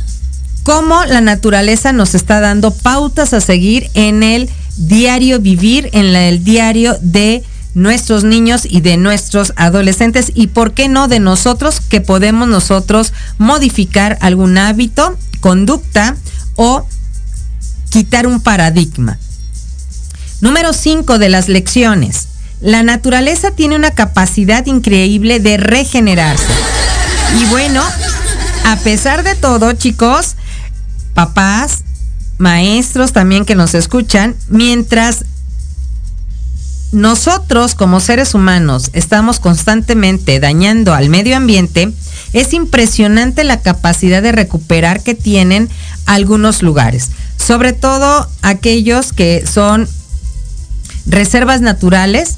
[0.61, 6.43] cómo la naturaleza nos está dando pautas a seguir en el diario vivir, en el
[6.43, 12.01] diario de nuestros niños y de nuestros adolescentes y por qué no de nosotros que
[12.01, 16.15] podemos nosotros modificar algún hábito, conducta
[16.55, 16.87] o
[17.89, 19.17] quitar un paradigma.
[20.43, 22.27] Número 5 de las lecciones.
[22.59, 26.51] La naturaleza tiene una capacidad increíble de regenerarse.
[27.39, 27.81] Y bueno,
[28.65, 30.35] a pesar de todo, chicos,
[31.13, 31.85] papás,
[32.39, 35.23] maestros también que nos escuchan, mientras
[36.91, 41.93] nosotros como seres humanos estamos constantemente dañando al medio ambiente,
[42.33, 45.69] es impresionante la capacidad de recuperar que tienen
[46.05, 49.87] algunos lugares, sobre todo aquellos que son
[51.05, 52.37] reservas naturales,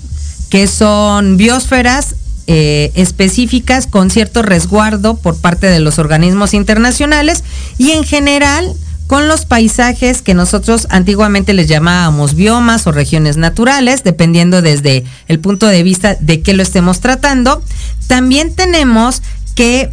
[0.49, 2.15] que son biosferas
[2.47, 7.43] eh, específicas con cierto resguardo por parte de los organismos internacionales
[7.79, 8.71] y en general
[9.07, 15.39] con los paisajes que nosotros antiguamente les llamábamos biomas o regiones naturales, dependiendo desde el
[15.39, 17.61] punto de vista de qué lo estemos tratando.
[18.07, 19.21] También tenemos
[19.53, 19.91] que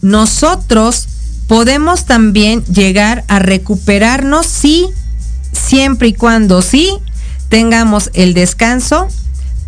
[0.00, 1.08] nosotros
[1.46, 4.86] podemos también llegar a recuperarnos si,
[5.52, 6.90] siempre y cuando sí,
[7.48, 9.08] tengamos el descanso,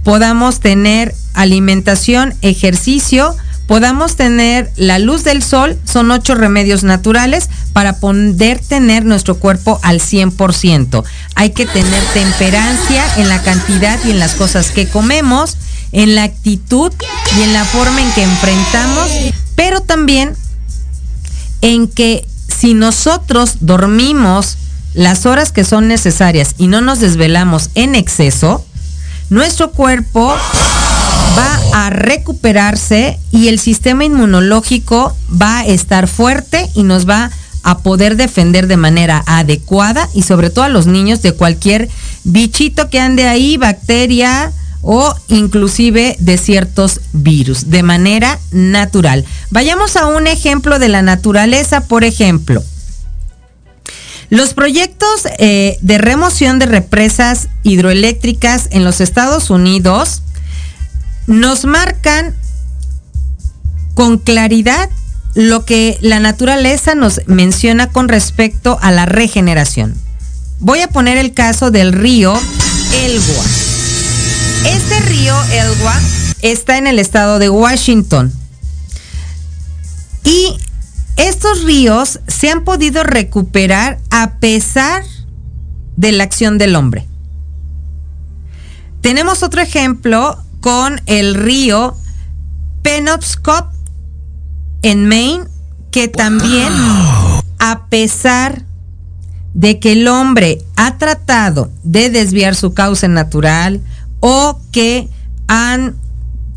[0.05, 3.35] podamos tener alimentación, ejercicio,
[3.67, 9.79] podamos tener la luz del sol, son ocho remedios naturales para poder tener nuestro cuerpo
[9.83, 11.05] al 100%.
[11.37, 15.57] Hay que tener temperancia en la cantidad y en las cosas que comemos,
[15.93, 16.93] en la actitud
[17.39, 19.09] y en la forma en que enfrentamos,
[19.55, 20.35] pero también
[21.63, 24.57] en que si nosotros dormimos
[24.95, 28.65] las horas que son necesarias y no nos desvelamos en exceso,
[29.29, 30.35] nuestro cuerpo
[31.39, 37.31] va a recuperarse y el sistema inmunológico va a estar fuerte y nos va
[37.63, 41.89] a poder defender de manera adecuada y sobre todo a los niños de cualquier
[42.25, 49.25] bichito que ande ahí, bacteria o inclusive de ciertos virus de manera natural.
[49.51, 52.63] Vayamos a un ejemplo de la naturaleza, por ejemplo.
[54.31, 60.23] Los proyectos eh, de remoción de represas hidroeléctricas en los Estados Unidos
[61.27, 62.37] nos marcan
[63.95, 64.89] con claridad
[65.35, 69.95] lo que la naturaleza nos menciona con respecto a la regeneración.
[70.61, 72.39] Voy a poner el caso del río
[72.95, 73.45] Elgua.
[74.65, 76.01] Este río Elgua
[76.43, 78.33] está en el estado de Washington.
[80.23, 80.57] Y
[81.17, 85.05] estos ríos se han podido recuperar a pesar
[85.97, 87.07] de la acción del hombre.
[89.01, 91.97] Tenemos otro ejemplo con el río
[92.83, 93.69] Penobscot
[94.83, 95.45] en Maine,
[95.91, 96.73] que también,
[97.59, 98.63] a pesar
[99.55, 103.81] de que el hombre ha tratado de desviar su cauce natural
[104.21, 105.09] o que
[105.49, 105.97] han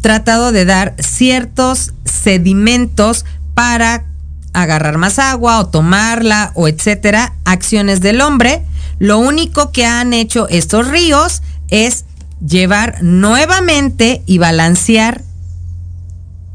[0.02, 4.06] tratado de dar ciertos sedimentos para
[4.54, 8.64] agarrar más agua o tomarla o etcétera, acciones del hombre.
[9.00, 12.06] Lo único que han hecho estos ríos es
[12.46, 15.22] llevar nuevamente y balancear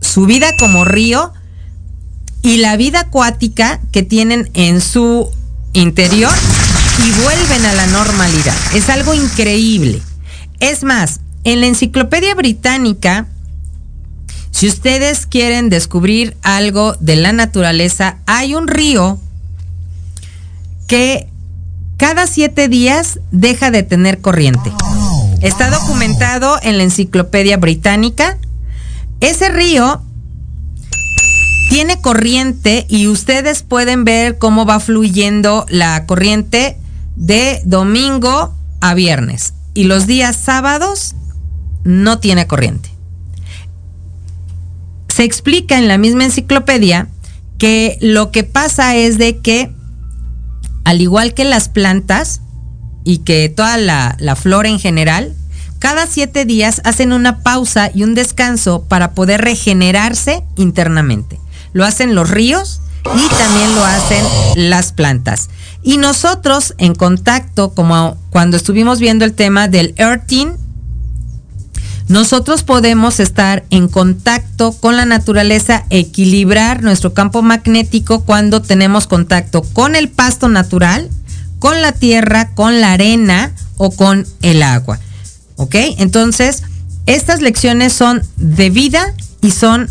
[0.00, 1.32] su vida como río
[2.42, 5.30] y la vida acuática que tienen en su
[5.72, 6.32] interior
[7.04, 8.54] y vuelven a la normalidad.
[8.74, 10.00] Es algo increíble.
[10.60, 13.26] Es más, en la enciclopedia británica
[14.58, 19.20] si ustedes quieren descubrir algo de la naturaleza, hay un río
[20.88, 21.28] que
[21.96, 24.72] cada siete días deja de tener corriente.
[25.42, 28.36] Está documentado en la enciclopedia británica.
[29.20, 30.02] Ese río
[31.70, 36.76] tiene corriente y ustedes pueden ver cómo va fluyendo la corriente
[37.14, 39.54] de domingo a viernes.
[39.74, 41.14] Y los días sábados
[41.84, 42.97] no tiene corriente
[45.18, 47.08] se explica en la misma enciclopedia
[47.58, 49.68] que lo que pasa es de que,
[50.84, 52.40] al igual que las plantas
[53.02, 55.34] y que toda la, flora en general,
[55.80, 61.40] cada siete días hacen una pausa y un descanso para poder regenerarse internamente.
[61.72, 65.48] Lo hacen los ríos y también lo hacen las plantas.
[65.82, 70.50] Y nosotros en contacto, como cuando estuvimos viendo el tema del earthing,
[72.08, 79.62] nosotros podemos estar en contacto con la naturaleza, equilibrar nuestro campo magnético cuando tenemos contacto
[79.62, 81.10] con el pasto natural,
[81.58, 84.98] con la tierra, con la arena o con el agua.
[85.56, 85.74] ¿Ok?
[85.98, 86.62] Entonces,
[87.06, 89.90] estas lecciones son de vida y son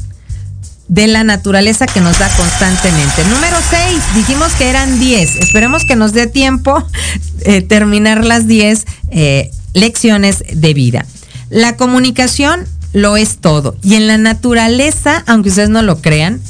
[0.87, 3.23] de la naturaleza que nos da constantemente.
[3.25, 5.35] Número 6, dijimos que eran 10.
[5.37, 6.83] Esperemos que nos dé tiempo
[7.41, 11.05] eh, terminar las 10 eh, lecciones de vida.
[11.49, 13.75] La comunicación lo es todo.
[13.83, 16.41] Y en la naturaleza, aunque ustedes no lo crean,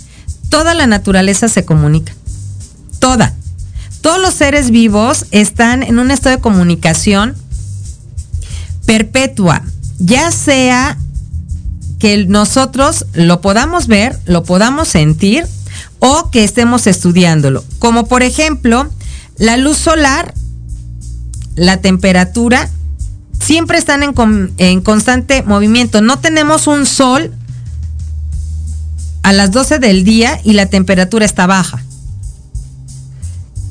[0.50, 2.14] toda la naturaleza se comunica.
[3.00, 3.36] Toda.
[4.02, 7.36] Todos los seres vivos están en un estado de comunicación
[8.86, 9.64] perpetua,
[10.00, 10.98] ya sea
[12.00, 15.46] que nosotros lo podamos ver, lo podamos sentir
[16.00, 17.64] o que estemos estudiándolo.
[17.80, 18.90] Como por ejemplo,
[19.38, 20.34] la luz solar,
[21.56, 22.70] la temperatura
[23.40, 26.02] siempre están en, constante movimiento.
[26.02, 27.34] No tenemos un sol
[29.24, 31.84] a las 12 del día y la temperatura está baja.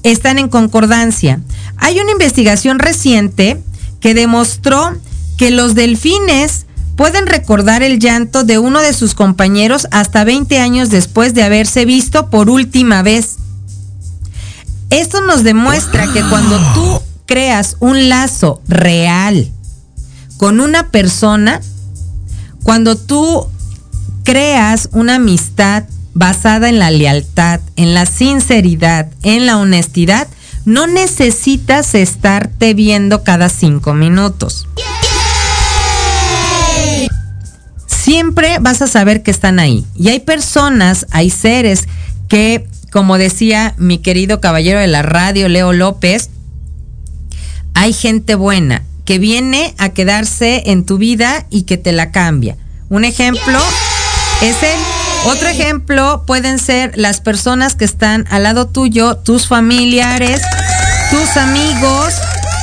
[0.03, 1.41] Están en concordancia.
[1.79, 3.63] Hay una investigación reciente
[4.01, 4.97] que demostró
[5.37, 10.91] que los delfines pueden recordar el llanto de uno de sus compañeros hasta 20 años
[10.91, 13.37] después de haberse visto por última vez.
[14.89, 19.53] Esto nos demuestra que cuando tú creas un lazo real
[20.37, 21.61] con una persona,
[22.63, 23.47] cuando tú
[24.25, 25.85] creas una amistad
[26.15, 30.29] basada en la lealtad, en la sinceridad, en la honestidad,
[30.65, 34.67] no necesitas estarte viendo cada cinco minutos.
[37.87, 39.85] Siempre vas a saber que están ahí.
[39.95, 41.87] Y hay personas, hay seres
[42.29, 46.31] que, como decía mi querido caballero de la radio, Leo López,
[47.75, 52.57] hay gente buena, que viene a quedarse en tu vida y que te la cambia.
[52.91, 53.59] Un ejemplo
[54.43, 54.79] es el
[55.25, 60.43] otro ejemplo pueden ser las personas que están al lado tuyo, tus familiares
[61.11, 62.15] tus amigos.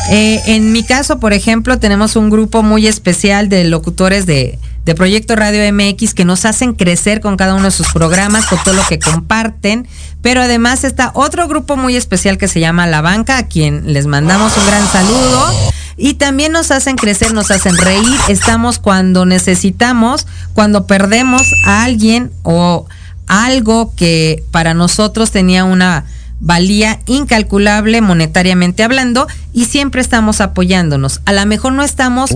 [0.09, 4.95] Eh, en mi caso, por ejemplo, tenemos un grupo muy especial de locutores de, de
[4.95, 8.73] Proyecto Radio MX que nos hacen crecer con cada uno de sus programas, con todo
[8.73, 9.87] lo que comparten.
[10.21, 14.07] Pero además está otro grupo muy especial que se llama La Banca, a quien les
[14.07, 15.73] mandamos un gran saludo.
[15.97, 18.17] Y también nos hacen crecer, nos hacen reír.
[18.27, 22.87] Estamos cuando necesitamos, cuando perdemos a alguien o
[23.27, 26.05] algo que para nosotros tenía una
[26.39, 31.21] valía incalculable monetariamente hablando y siempre estamos apoyándonos.
[31.25, 32.31] A lo mejor no estamos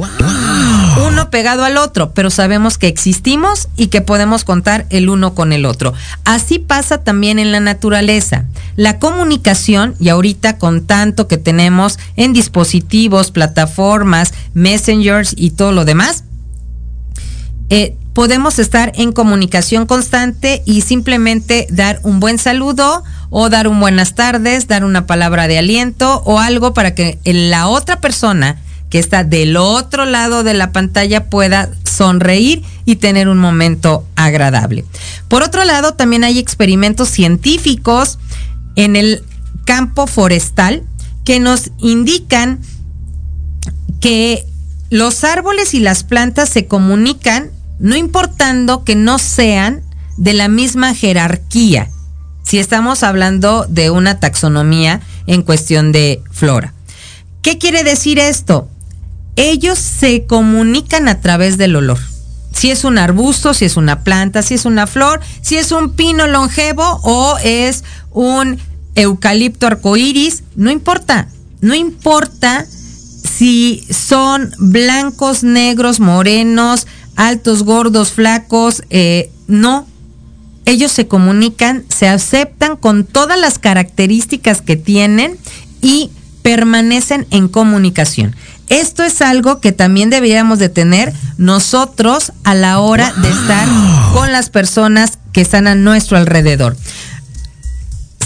[1.05, 5.51] uno pegado al otro, pero sabemos que existimos y que podemos contar el uno con
[5.51, 5.93] el otro.
[6.23, 8.45] Así pasa también en la naturaleza.
[8.75, 15.83] La comunicación, y ahorita con tanto que tenemos en dispositivos, plataformas, messengers y todo lo
[15.83, 16.23] demás,
[17.69, 23.79] eh, podemos estar en comunicación constante y simplemente dar un buen saludo o dar un
[23.79, 28.59] buenas tardes, dar una palabra de aliento o algo para que la otra persona
[28.89, 34.83] que está del otro lado de la pantalla pueda sonreír y tener un momento agradable.
[35.27, 38.17] Por otro lado, también hay experimentos científicos
[38.75, 39.23] en el
[39.63, 40.81] campo forestal
[41.23, 42.61] que nos indican
[44.01, 44.43] que
[44.89, 49.81] los árboles y las plantas se comunican no importando que no sean
[50.17, 51.89] de la misma jerarquía,
[52.43, 56.73] si estamos hablando de una taxonomía en cuestión de flora.
[57.41, 58.69] ¿Qué quiere decir esto?
[59.35, 61.99] Ellos se comunican a través del olor.
[62.53, 65.91] Si es un arbusto, si es una planta, si es una flor, si es un
[65.91, 68.57] pino longevo o es un
[68.95, 71.27] eucalipto arcoíris, no importa.
[71.61, 76.87] No importa si son blancos, negros, morenos,
[77.17, 79.85] altos, gordos, flacos, eh, no.
[80.65, 85.37] Ellos se comunican, se aceptan con todas las características que tienen
[85.81, 86.11] y
[86.41, 88.35] permanecen en comunicación.
[88.69, 93.67] Esto es algo que también deberíamos de tener nosotros a la hora de estar
[94.13, 96.75] con las personas que están a nuestro alrededor.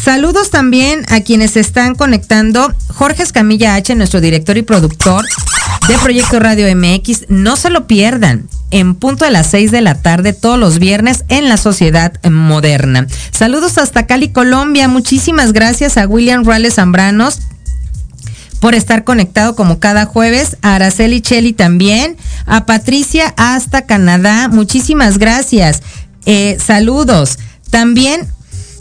[0.04, 2.74] Saludos también a quienes se están conectando.
[2.88, 5.26] Jorge Escamilla H, nuestro director y productor
[5.88, 7.30] de Proyecto Radio MX.
[7.30, 11.26] No se lo pierdan en punto de las 6 de la tarde todos los viernes
[11.30, 13.08] en la Sociedad Moderna.
[13.32, 14.88] Saludos hasta Cali, Colombia.
[14.88, 17.40] Muchísimas gracias a William Rales Zambranos
[18.60, 22.16] por estar conectado como cada jueves, a Araceli Cheli también,
[22.46, 24.48] a Patricia hasta Canadá.
[24.50, 25.82] Muchísimas gracias.
[26.26, 27.40] Eh, saludos.
[27.72, 28.28] También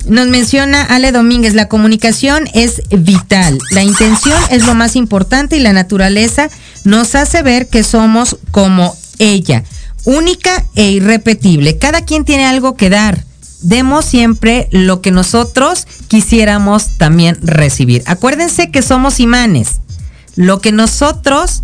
[0.07, 5.61] nos menciona Ale Domínguez, la comunicación es vital, la intención es lo más importante y
[5.61, 6.49] la naturaleza
[6.85, 9.65] nos hace ver que somos como ella,
[10.05, 11.79] única e irrepetible.
[11.79, 13.25] Cada quien tiene algo que dar.
[13.63, 18.03] Demos siempre lo que nosotros quisiéramos también recibir.
[18.07, 19.81] Acuérdense que somos imanes.
[20.35, 21.63] Lo que nosotros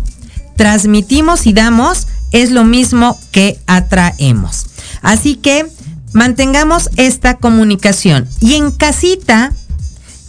[0.55, 4.67] transmitimos y damos es lo mismo que atraemos.
[5.01, 5.65] Así que
[6.13, 8.27] mantengamos esta comunicación.
[8.41, 9.53] Y en casita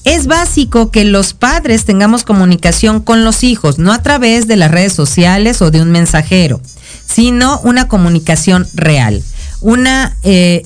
[0.04, 4.70] es básico que los padres tengamos comunicación con los hijos, no a través de las
[4.70, 6.60] redes sociales o de un mensajero,
[7.08, 9.22] sino una comunicación real.
[9.60, 10.62] Una eh,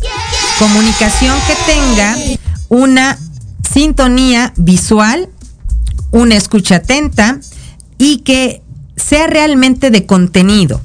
[0.58, 2.16] comunicación que tenga
[2.68, 3.18] una
[3.72, 5.28] sintonía visual,
[6.10, 7.38] una escucha atenta
[7.96, 8.62] y que
[8.96, 10.80] sea realmente de contenido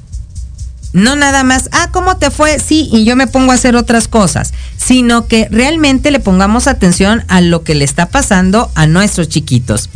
[0.92, 2.58] no nada más, ah, ¿cómo te fue?
[2.58, 7.24] Sí, y yo me pongo a hacer otras cosas, sino que realmente le pongamos atención
[7.28, 9.90] a lo que le está pasando a nuestros chiquitos.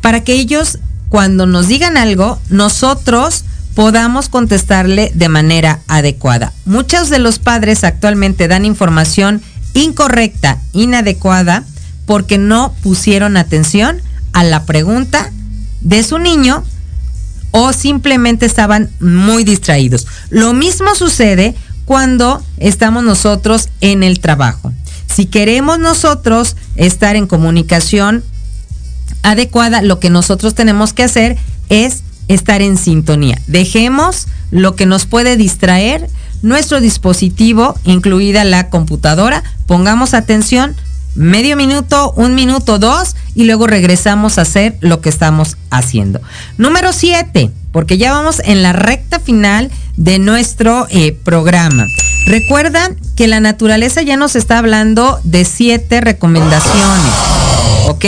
[0.00, 0.78] Para que ellos,
[1.10, 3.44] cuando nos digan algo, nosotros
[3.80, 6.52] podamos contestarle de manera adecuada.
[6.66, 9.40] Muchos de los padres actualmente dan información
[9.72, 11.64] incorrecta, inadecuada,
[12.04, 14.02] porque no pusieron atención
[14.34, 15.32] a la pregunta
[15.80, 16.62] de su niño
[17.52, 20.06] o simplemente estaban muy distraídos.
[20.28, 21.54] Lo mismo sucede
[21.86, 24.74] cuando estamos nosotros en el trabajo.
[25.06, 28.24] Si queremos nosotros estar en comunicación
[29.22, 31.38] adecuada, lo que nosotros tenemos que hacer
[31.70, 32.02] es
[32.34, 33.40] estar en sintonía.
[33.46, 36.08] Dejemos lo que nos puede distraer,
[36.42, 40.76] nuestro dispositivo, incluida la computadora, pongamos atención,
[41.14, 46.20] medio minuto, un minuto, dos, y luego regresamos a hacer lo que estamos haciendo.
[46.56, 51.84] Número siete, porque ya vamos en la recta final de nuestro eh, programa.
[52.26, 57.12] Recuerda que la naturaleza ya nos está hablando de siete recomendaciones,
[57.88, 58.04] ¿ok?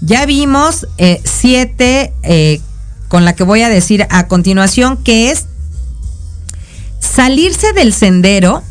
[0.00, 2.60] Ya vimos eh, siete eh,
[3.08, 5.46] con la que voy a decir a continuación, que es
[7.00, 8.62] salirse del sendero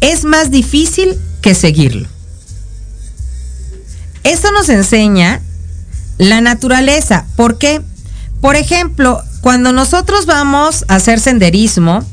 [0.00, 2.08] es más difícil que seguirlo.
[4.24, 5.40] Esto nos enseña
[6.18, 7.26] la naturaleza.
[7.36, 7.80] ¿Por qué?
[8.40, 12.04] Por ejemplo, cuando nosotros vamos a hacer senderismo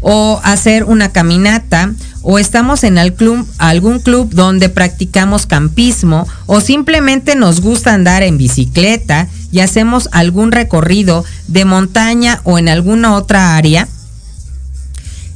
[0.00, 1.92] o hacer una caminata
[2.22, 9.28] o estamos en algún club donde practicamos campismo o simplemente nos gusta andar en bicicleta
[9.50, 13.88] y hacemos algún recorrido de montaña o en alguna otra área,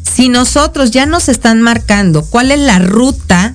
[0.03, 3.55] si nosotros ya nos están marcando cuál es la ruta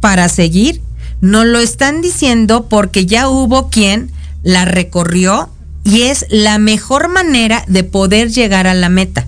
[0.00, 0.80] para seguir,
[1.20, 4.12] nos lo están diciendo porque ya hubo quien
[4.42, 5.50] la recorrió
[5.82, 9.26] y es la mejor manera de poder llegar a la meta.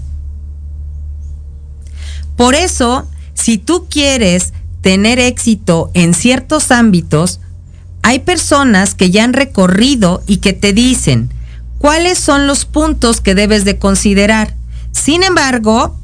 [2.41, 7.39] Por eso, si tú quieres tener éxito en ciertos ámbitos,
[8.01, 11.31] hay personas que ya han recorrido y que te dicen
[11.77, 14.55] cuáles son los puntos que debes de considerar.
[14.91, 16.01] Sin embargo,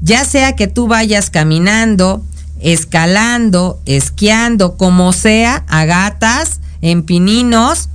[0.00, 2.24] ya sea que tú vayas caminando,
[2.60, 7.90] escalando, esquiando, como sea, a gatas, en pininos,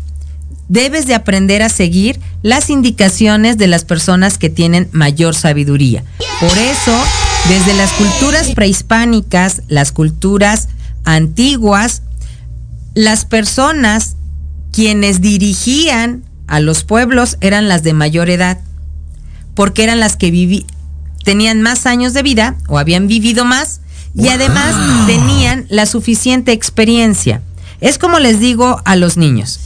[0.70, 6.04] debes de aprender a seguir las indicaciones de las personas que tienen mayor sabiduría.
[6.40, 6.98] Por eso,
[7.50, 10.70] desde las culturas prehispánicas, las culturas
[11.04, 12.04] antiguas,
[12.94, 14.16] las personas
[14.72, 18.60] quienes dirigían a los pueblos eran las de mayor edad,
[19.56, 20.66] porque eran las que
[21.24, 23.82] tenían más años de vida o habían vivido más
[24.16, 24.76] y además
[25.08, 27.42] tenían la suficiente experiencia.
[27.82, 29.60] Es como les digo a los niños,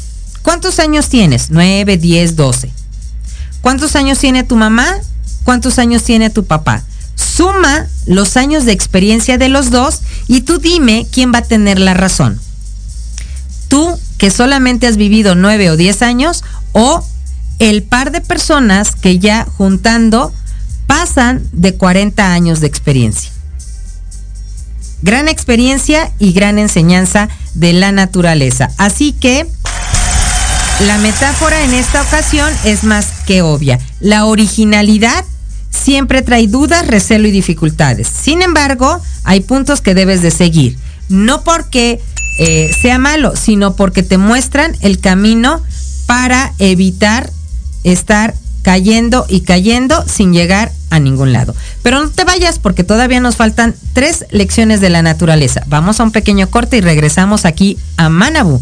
[0.44, 1.50] ¿cuántos años tienes?
[1.50, 2.70] 9, 10, 12.
[3.62, 4.88] ¿Cuántos años tiene tu mamá?
[5.44, 6.84] ¿Cuántos años tiene tu papá?
[7.16, 11.80] Suma los años de experiencia de los dos y tú dime quién va a tener
[11.80, 12.40] la razón.
[13.70, 17.04] Tú que solamente has vivido 9 o 10 años o
[17.58, 20.32] el par de personas que ya juntando
[20.86, 23.34] pasan de 40 años de experiencia
[25.04, 28.72] gran experiencia y gran enseñanza de la naturaleza.
[28.78, 29.46] Así que
[30.80, 33.80] la metáfora en esta ocasión es más que obvia.
[34.00, 35.24] La originalidad
[35.70, 38.08] siempre trae dudas, recelo y dificultades.
[38.08, 40.78] Sin embargo, hay puntos que debes de seguir.
[41.10, 42.02] No porque
[42.40, 45.62] eh, sea malo, sino porque te muestran el camino
[46.06, 47.32] para evitar
[47.84, 51.56] estar cayendo y cayendo sin llegar a ningún lado.
[51.82, 55.64] Pero no te vayas porque todavía nos faltan tres lecciones de la naturaleza.
[55.68, 58.62] Vamos a un pequeño corte y regresamos aquí a Manabu,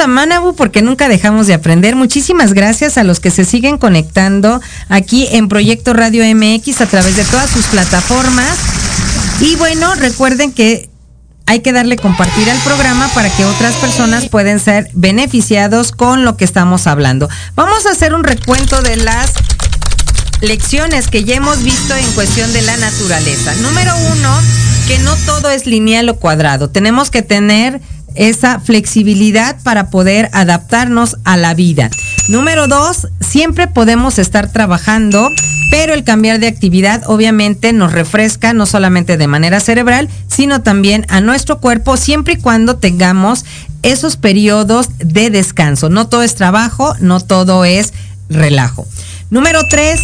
[0.00, 1.94] A Manabu porque nunca dejamos de aprender.
[1.94, 7.16] Muchísimas gracias a los que se siguen conectando aquí en Proyecto Radio MX a través
[7.16, 8.58] de todas sus plataformas.
[9.40, 10.90] Y bueno, recuerden que
[11.46, 16.36] hay que darle compartir al programa para que otras personas puedan ser beneficiados con lo
[16.36, 17.28] que estamos hablando.
[17.54, 19.32] Vamos a hacer un recuento de las
[20.40, 23.54] lecciones que ya hemos visto en cuestión de la naturaleza.
[23.56, 24.40] Número uno,
[24.88, 26.68] que no todo es lineal o cuadrado.
[26.68, 27.80] Tenemos que tener
[28.14, 31.90] esa flexibilidad para poder adaptarnos a la vida.
[32.28, 35.30] Número dos, siempre podemos estar trabajando,
[35.70, 41.04] pero el cambiar de actividad obviamente nos refresca no solamente de manera cerebral, sino también
[41.08, 43.44] a nuestro cuerpo, siempre y cuando tengamos
[43.82, 45.90] esos periodos de descanso.
[45.90, 47.92] No todo es trabajo, no todo es
[48.28, 48.86] relajo.
[49.30, 50.00] Número tres,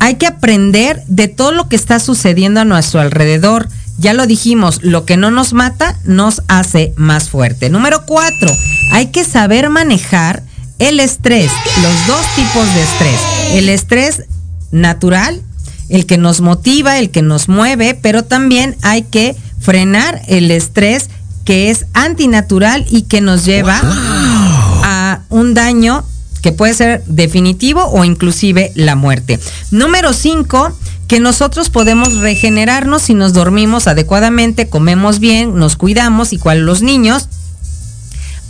[0.00, 3.68] hay que aprender de todo lo que está sucediendo a nuestro alrededor
[3.98, 7.68] ya lo dijimos, lo que no nos mata nos hace más fuerte.
[7.68, 8.50] Número cuatro,
[8.92, 10.42] hay que saber manejar
[10.78, 11.50] el estrés,
[11.82, 13.20] los dos tipos de estrés.
[13.52, 14.22] El estrés
[14.70, 15.42] natural,
[15.88, 21.10] el que nos motiva, el que nos mueve, pero también hay que frenar el estrés
[21.44, 26.04] que es antinatural y que nos lleva a un daño
[26.42, 29.40] que puede ser definitivo o inclusive la muerte.
[29.70, 30.72] Número cinco,
[31.08, 37.28] que nosotros podemos regenerarnos si nos dormimos adecuadamente, comemos bien, nos cuidamos, igual los niños,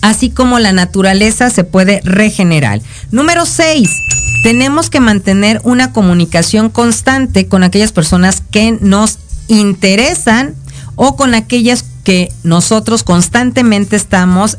[0.02, 2.82] así como la naturaleza se puede regenerar.
[3.12, 3.88] Número 6.
[4.42, 10.54] Tenemos que mantener una comunicación constante con aquellas personas que nos interesan
[10.96, 14.58] o con aquellas que nosotros constantemente estamos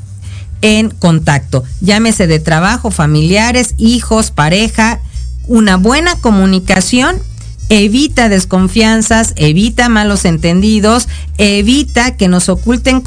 [0.61, 1.65] en contacto.
[1.81, 4.99] Llámese de trabajo, familiares, hijos, pareja.
[5.47, 7.21] Una buena comunicación
[7.69, 11.07] evita desconfianzas, evita malos entendidos,
[11.37, 13.01] evita que nos oculten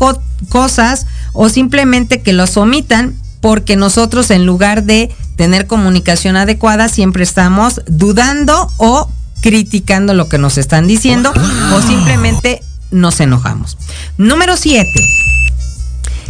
[0.49, 7.25] cosas o simplemente que los omitan porque nosotros en lugar de tener comunicación adecuada siempre
[7.25, 9.11] estamos dudando o
[9.41, 11.33] criticando lo que nos están diciendo
[11.75, 13.77] o simplemente nos enojamos.
[14.17, 14.89] Número 7.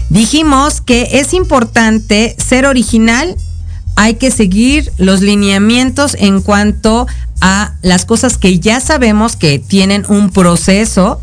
[0.09, 3.37] Dijimos que es importante ser original,
[3.97, 7.07] hay que seguir los lineamientos en cuanto
[7.41, 11.21] a las cosas que ya sabemos que tienen un proceso,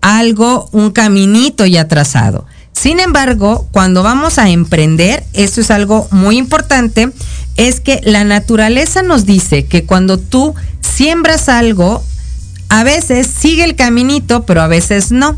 [0.00, 2.46] algo, un caminito ya trazado.
[2.72, 7.10] Sin embargo, cuando vamos a emprender, esto es algo muy importante,
[7.56, 12.04] es que la naturaleza nos dice que cuando tú siembras algo,
[12.68, 15.36] a veces sigue el caminito, pero a veces no.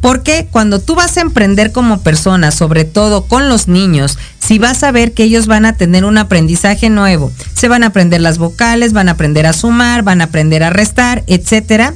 [0.00, 4.82] Porque cuando tú vas a emprender como persona, sobre todo con los niños, si vas
[4.84, 8.38] a ver que ellos van a tener un aprendizaje nuevo, se van a aprender las
[8.38, 11.94] vocales, van a aprender a sumar, van a aprender a restar, etcétera.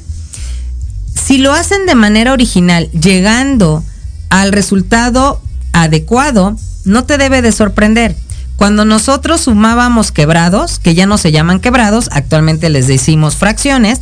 [1.14, 3.84] Si lo hacen de manera original, llegando
[4.30, 5.40] al resultado
[5.72, 8.16] adecuado, no te debe de sorprender.
[8.57, 14.00] Cuando nosotros sumábamos quebrados, que ya no se llaman quebrados, actualmente les decimos fracciones,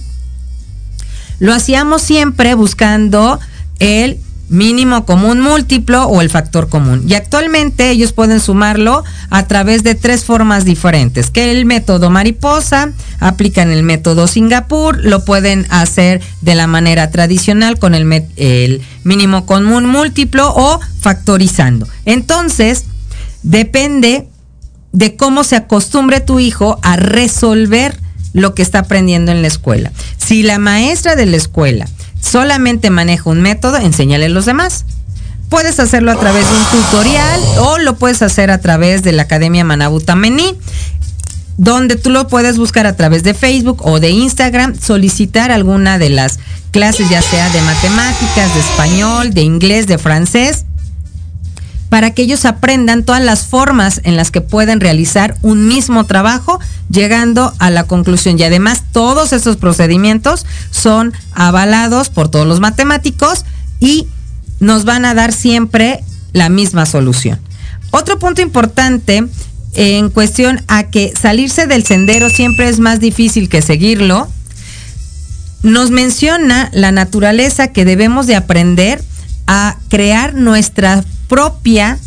[1.39, 3.41] lo hacíamos siempre buscando
[3.81, 4.21] el
[4.51, 7.05] mínimo común múltiplo o el factor común.
[7.09, 12.93] Y actualmente ellos pueden sumarlo a través de tres formas diferentes, que el método mariposa,
[13.21, 19.47] aplican el método Singapur, lo pueden hacer de la manera tradicional con el, el mínimo
[19.47, 21.89] común múltiplo o factorizando.
[22.05, 22.85] Entonces,
[23.43, 24.27] depende
[24.93, 27.97] de cómo se acostumbre tu hijo a resolver
[28.33, 29.93] lo que está aprendiendo en la escuela.
[30.17, 31.87] Si la maestra de la escuela
[32.21, 34.85] solamente maneja un método, enséñale a los demás.
[35.49, 39.23] Puedes hacerlo a través de un tutorial o lo puedes hacer a través de la
[39.23, 40.01] Academia Manabu
[41.57, 46.09] donde tú lo puedes buscar a través de Facebook o de Instagram, solicitar alguna de
[46.09, 46.39] las
[46.71, 50.65] clases, ya sea de matemáticas, de español, de inglés, de francés,
[51.91, 56.59] para que ellos aprendan todas las formas en las que pueden realizar un mismo trabajo,
[56.89, 58.39] llegando a la conclusión.
[58.39, 63.45] Y además todos esos procedimientos son avalados por todos los matemáticos
[63.81, 64.07] y
[64.61, 67.41] nos van a dar siempre la misma solución.
[67.91, 69.27] Otro punto importante
[69.75, 74.29] en cuestión a que salirse del sendero siempre es más difícil que seguirlo,
[75.63, 79.03] nos menciona la naturaleza que debemos de aprender
[79.53, 81.99] a crear nuestra propia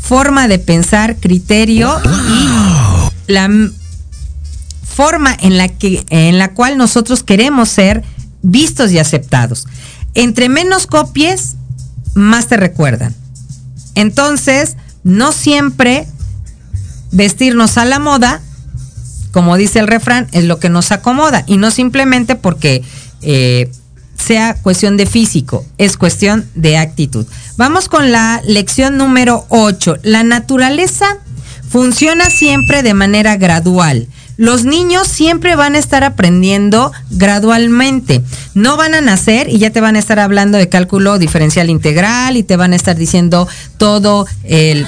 [0.00, 3.50] forma de pensar, criterio y la
[4.84, 8.04] forma en la que en la cual nosotros queremos ser
[8.42, 9.66] vistos y aceptados.
[10.14, 11.56] Entre menos copies,
[12.14, 13.12] más te recuerdan.
[13.96, 16.06] Entonces, no siempre
[17.10, 18.40] vestirnos a la moda,
[19.32, 22.84] como dice el refrán, es lo que nos acomoda y no simplemente porque
[23.22, 23.68] eh,
[24.18, 27.26] sea cuestión de físico, es cuestión de actitud.
[27.56, 29.98] Vamos con la lección número 8.
[30.02, 31.18] La naturaleza
[31.68, 34.08] funciona siempre de manera gradual.
[34.36, 38.22] Los niños siempre van a estar aprendiendo gradualmente.
[38.54, 42.36] No van a nacer y ya te van a estar hablando de cálculo diferencial integral
[42.36, 43.48] y te van a estar diciendo
[43.78, 44.86] todo el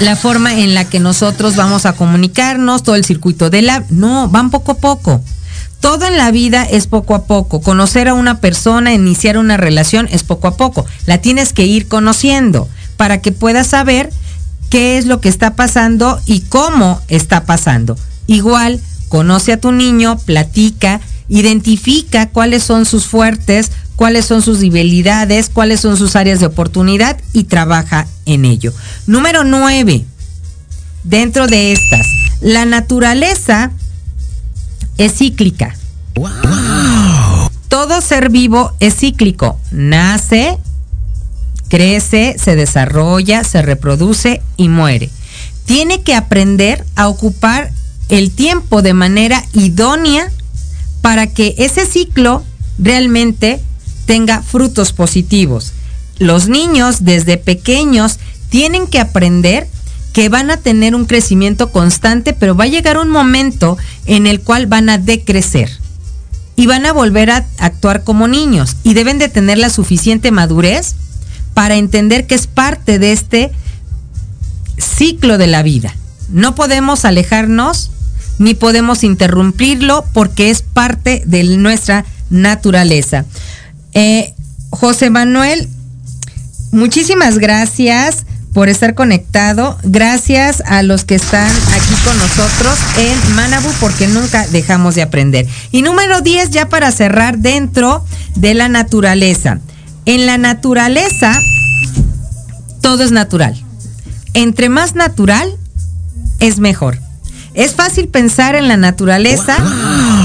[0.00, 3.84] la forma en la que nosotros vamos a comunicarnos, todo el circuito de la...
[3.90, 5.22] No, van poco a poco.
[5.84, 7.60] Todo en la vida es poco a poco.
[7.60, 10.86] Conocer a una persona, iniciar una relación es poco a poco.
[11.04, 14.08] La tienes que ir conociendo para que puedas saber
[14.70, 17.98] qué es lo que está pasando y cómo está pasando.
[18.26, 18.80] Igual,
[19.10, 25.80] conoce a tu niño, platica, identifica cuáles son sus fuertes, cuáles son sus debilidades, cuáles
[25.80, 28.72] son sus áreas de oportunidad y trabaja en ello.
[29.06, 30.06] Número nueve,
[31.02, 32.06] dentro de estas,
[32.40, 33.70] la naturaleza
[34.98, 35.76] es cíclica.
[37.68, 39.58] Todo ser vivo es cíclico.
[39.70, 40.58] Nace,
[41.68, 45.10] crece, se desarrolla, se reproduce y muere.
[45.64, 47.72] Tiene que aprender a ocupar
[48.08, 50.30] el tiempo de manera idónea
[51.00, 52.44] para que ese ciclo
[52.78, 53.60] realmente
[54.06, 55.72] tenga frutos positivos.
[56.18, 58.18] Los niños desde pequeños
[58.50, 59.66] tienen que aprender
[60.14, 64.40] que van a tener un crecimiento constante, pero va a llegar un momento en el
[64.40, 65.68] cual van a decrecer
[66.54, 70.94] y van a volver a actuar como niños y deben de tener la suficiente madurez
[71.52, 73.50] para entender que es parte de este
[74.78, 75.96] ciclo de la vida.
[76.28, 77.90] No podemos alejarnos
[78.38, 83.24] ni podemos interrumpirlo porque es parte de nuestra naturaleza.
[83.94, 84.32] Eh,
[84.70, 85.68] José Manuel,
[86.70, 89.76] muchísimas gracias por estar conectado.
[89.82, 95.46] Gracias a los que están aquí con nosotros en Manabu porque nunca dejamos de aprender.
[95.72, 98.04] Y número 10 ya para cerrar dentro
[98.36, 99.58] de la naturaleza.
[100.06, 101.38] En la naturaleza
[102.80, 103.60] todo es natural.
[104.32, 105.56] Entre más natural
[106.38, 106.98] es mejor.
[107.54, 109.56] Es fácil pensar en la naturaleza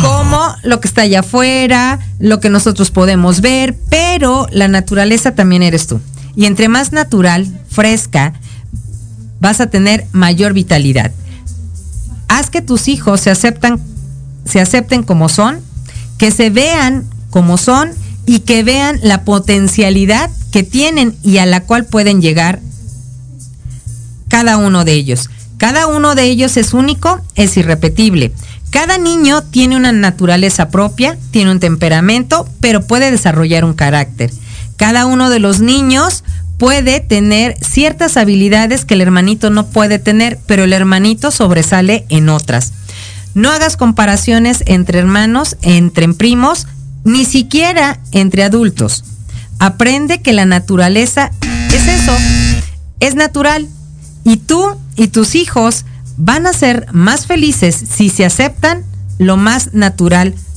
[0.04, 5.64] como lo que está allá afuera, lo que nosotros podemos ver, pero la naturaleza también
[5.64, 6.02] eres tú.
[6.36, 8.34] Y entre más natural, fresca,
[9.40, 11.12] vas a tener mayor vitalidad.
[12.28, 13.80] Haz que tus hijos se aceptan,
[14.46, 15.60] se acepten como son,
[16.18, 17.92] que se vean como son
[18.26, 22.60] y que vean la potencialidad que tienen y a la cual pueden llegar
[24.28, 25.30] cada uno de ellos.
[25.58, 28.32] Cada uno de ellos es único, es irrepetible.
[28.70, 34.32] Cada niño tiene una naturaleza propia, tiene un temperamento, pero puede desarrollar un carácter.
[34.80, 36.24] Cada uno de los niños
[36.58, 42.30] puede tener ciertas habilidades que el hermanito no puede tener, pero el hermanito sobresale en
[42.30, 42.72] otras.
[43.34, 46.66] No hagas comparaciones entre hermanos, entre primos,
[47.04, 49.04] ni siquiera entre adultos.
[49.60, 51.30] Aprende que la naturaleza
[51.74, 52.16] es eso,
[53.02, 53.68] es natural.
[54.24, 55.84] Y tú y tus hijos
[56.16, 58.86] van a ser más felices si se aceptan
[59.18, 60.49] lo más natural posible.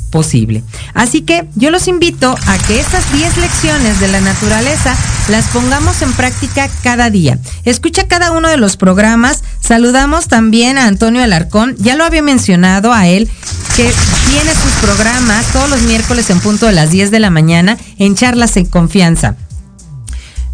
[0.94, 4.94] Así que yo los invito a que estas 10 lecciones de la naturaleza
[5.28, 7.38] las pongamos en práctica cada día.
[7.64, 9.42] Escucha cada uno de los programas.
[9.60, 11.74] Saludamos también a Antonio Alarcón.
[11.78, 13.30] Ya lo había mencionado a él
[13.76, 13.90] que
[14.28, 18.14] tiene sus programas todos los miércoles en punto de las 10 de la mañana en
[18.14, 19.36] charlas en confianza.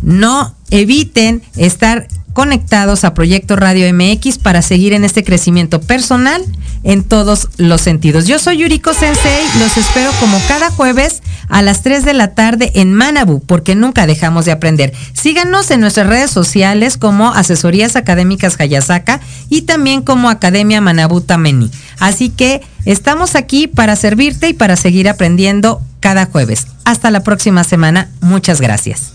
[0.00, 2.06] No eviten estar
[2.38, 6.40] conectados a Proyecto Radio MX para seguir en este crecimiento personal
[6.84, 8.28] en todos los sentidos.
[8.28, 12.70] Yo soy Yuriko Sensei, los espero como cada jueves a las 3 de la tarde
[12.76, 14.92] en Manabu, porque nunca dejamos de aprender.
[15.14, 19.18] Síganos en nuestras redes sociales como Asesorías Académicas Hayasaka
[19.48, 21.72] y también como Academia Manabu Tameni.
[21.98, 26.68] Así que estamos aquí para servirte y para seguir aprendiendo cada jueves.
[26.84, 28.10] Hasta la próxima semana.
[28.20, 29.14] Muchas gracias.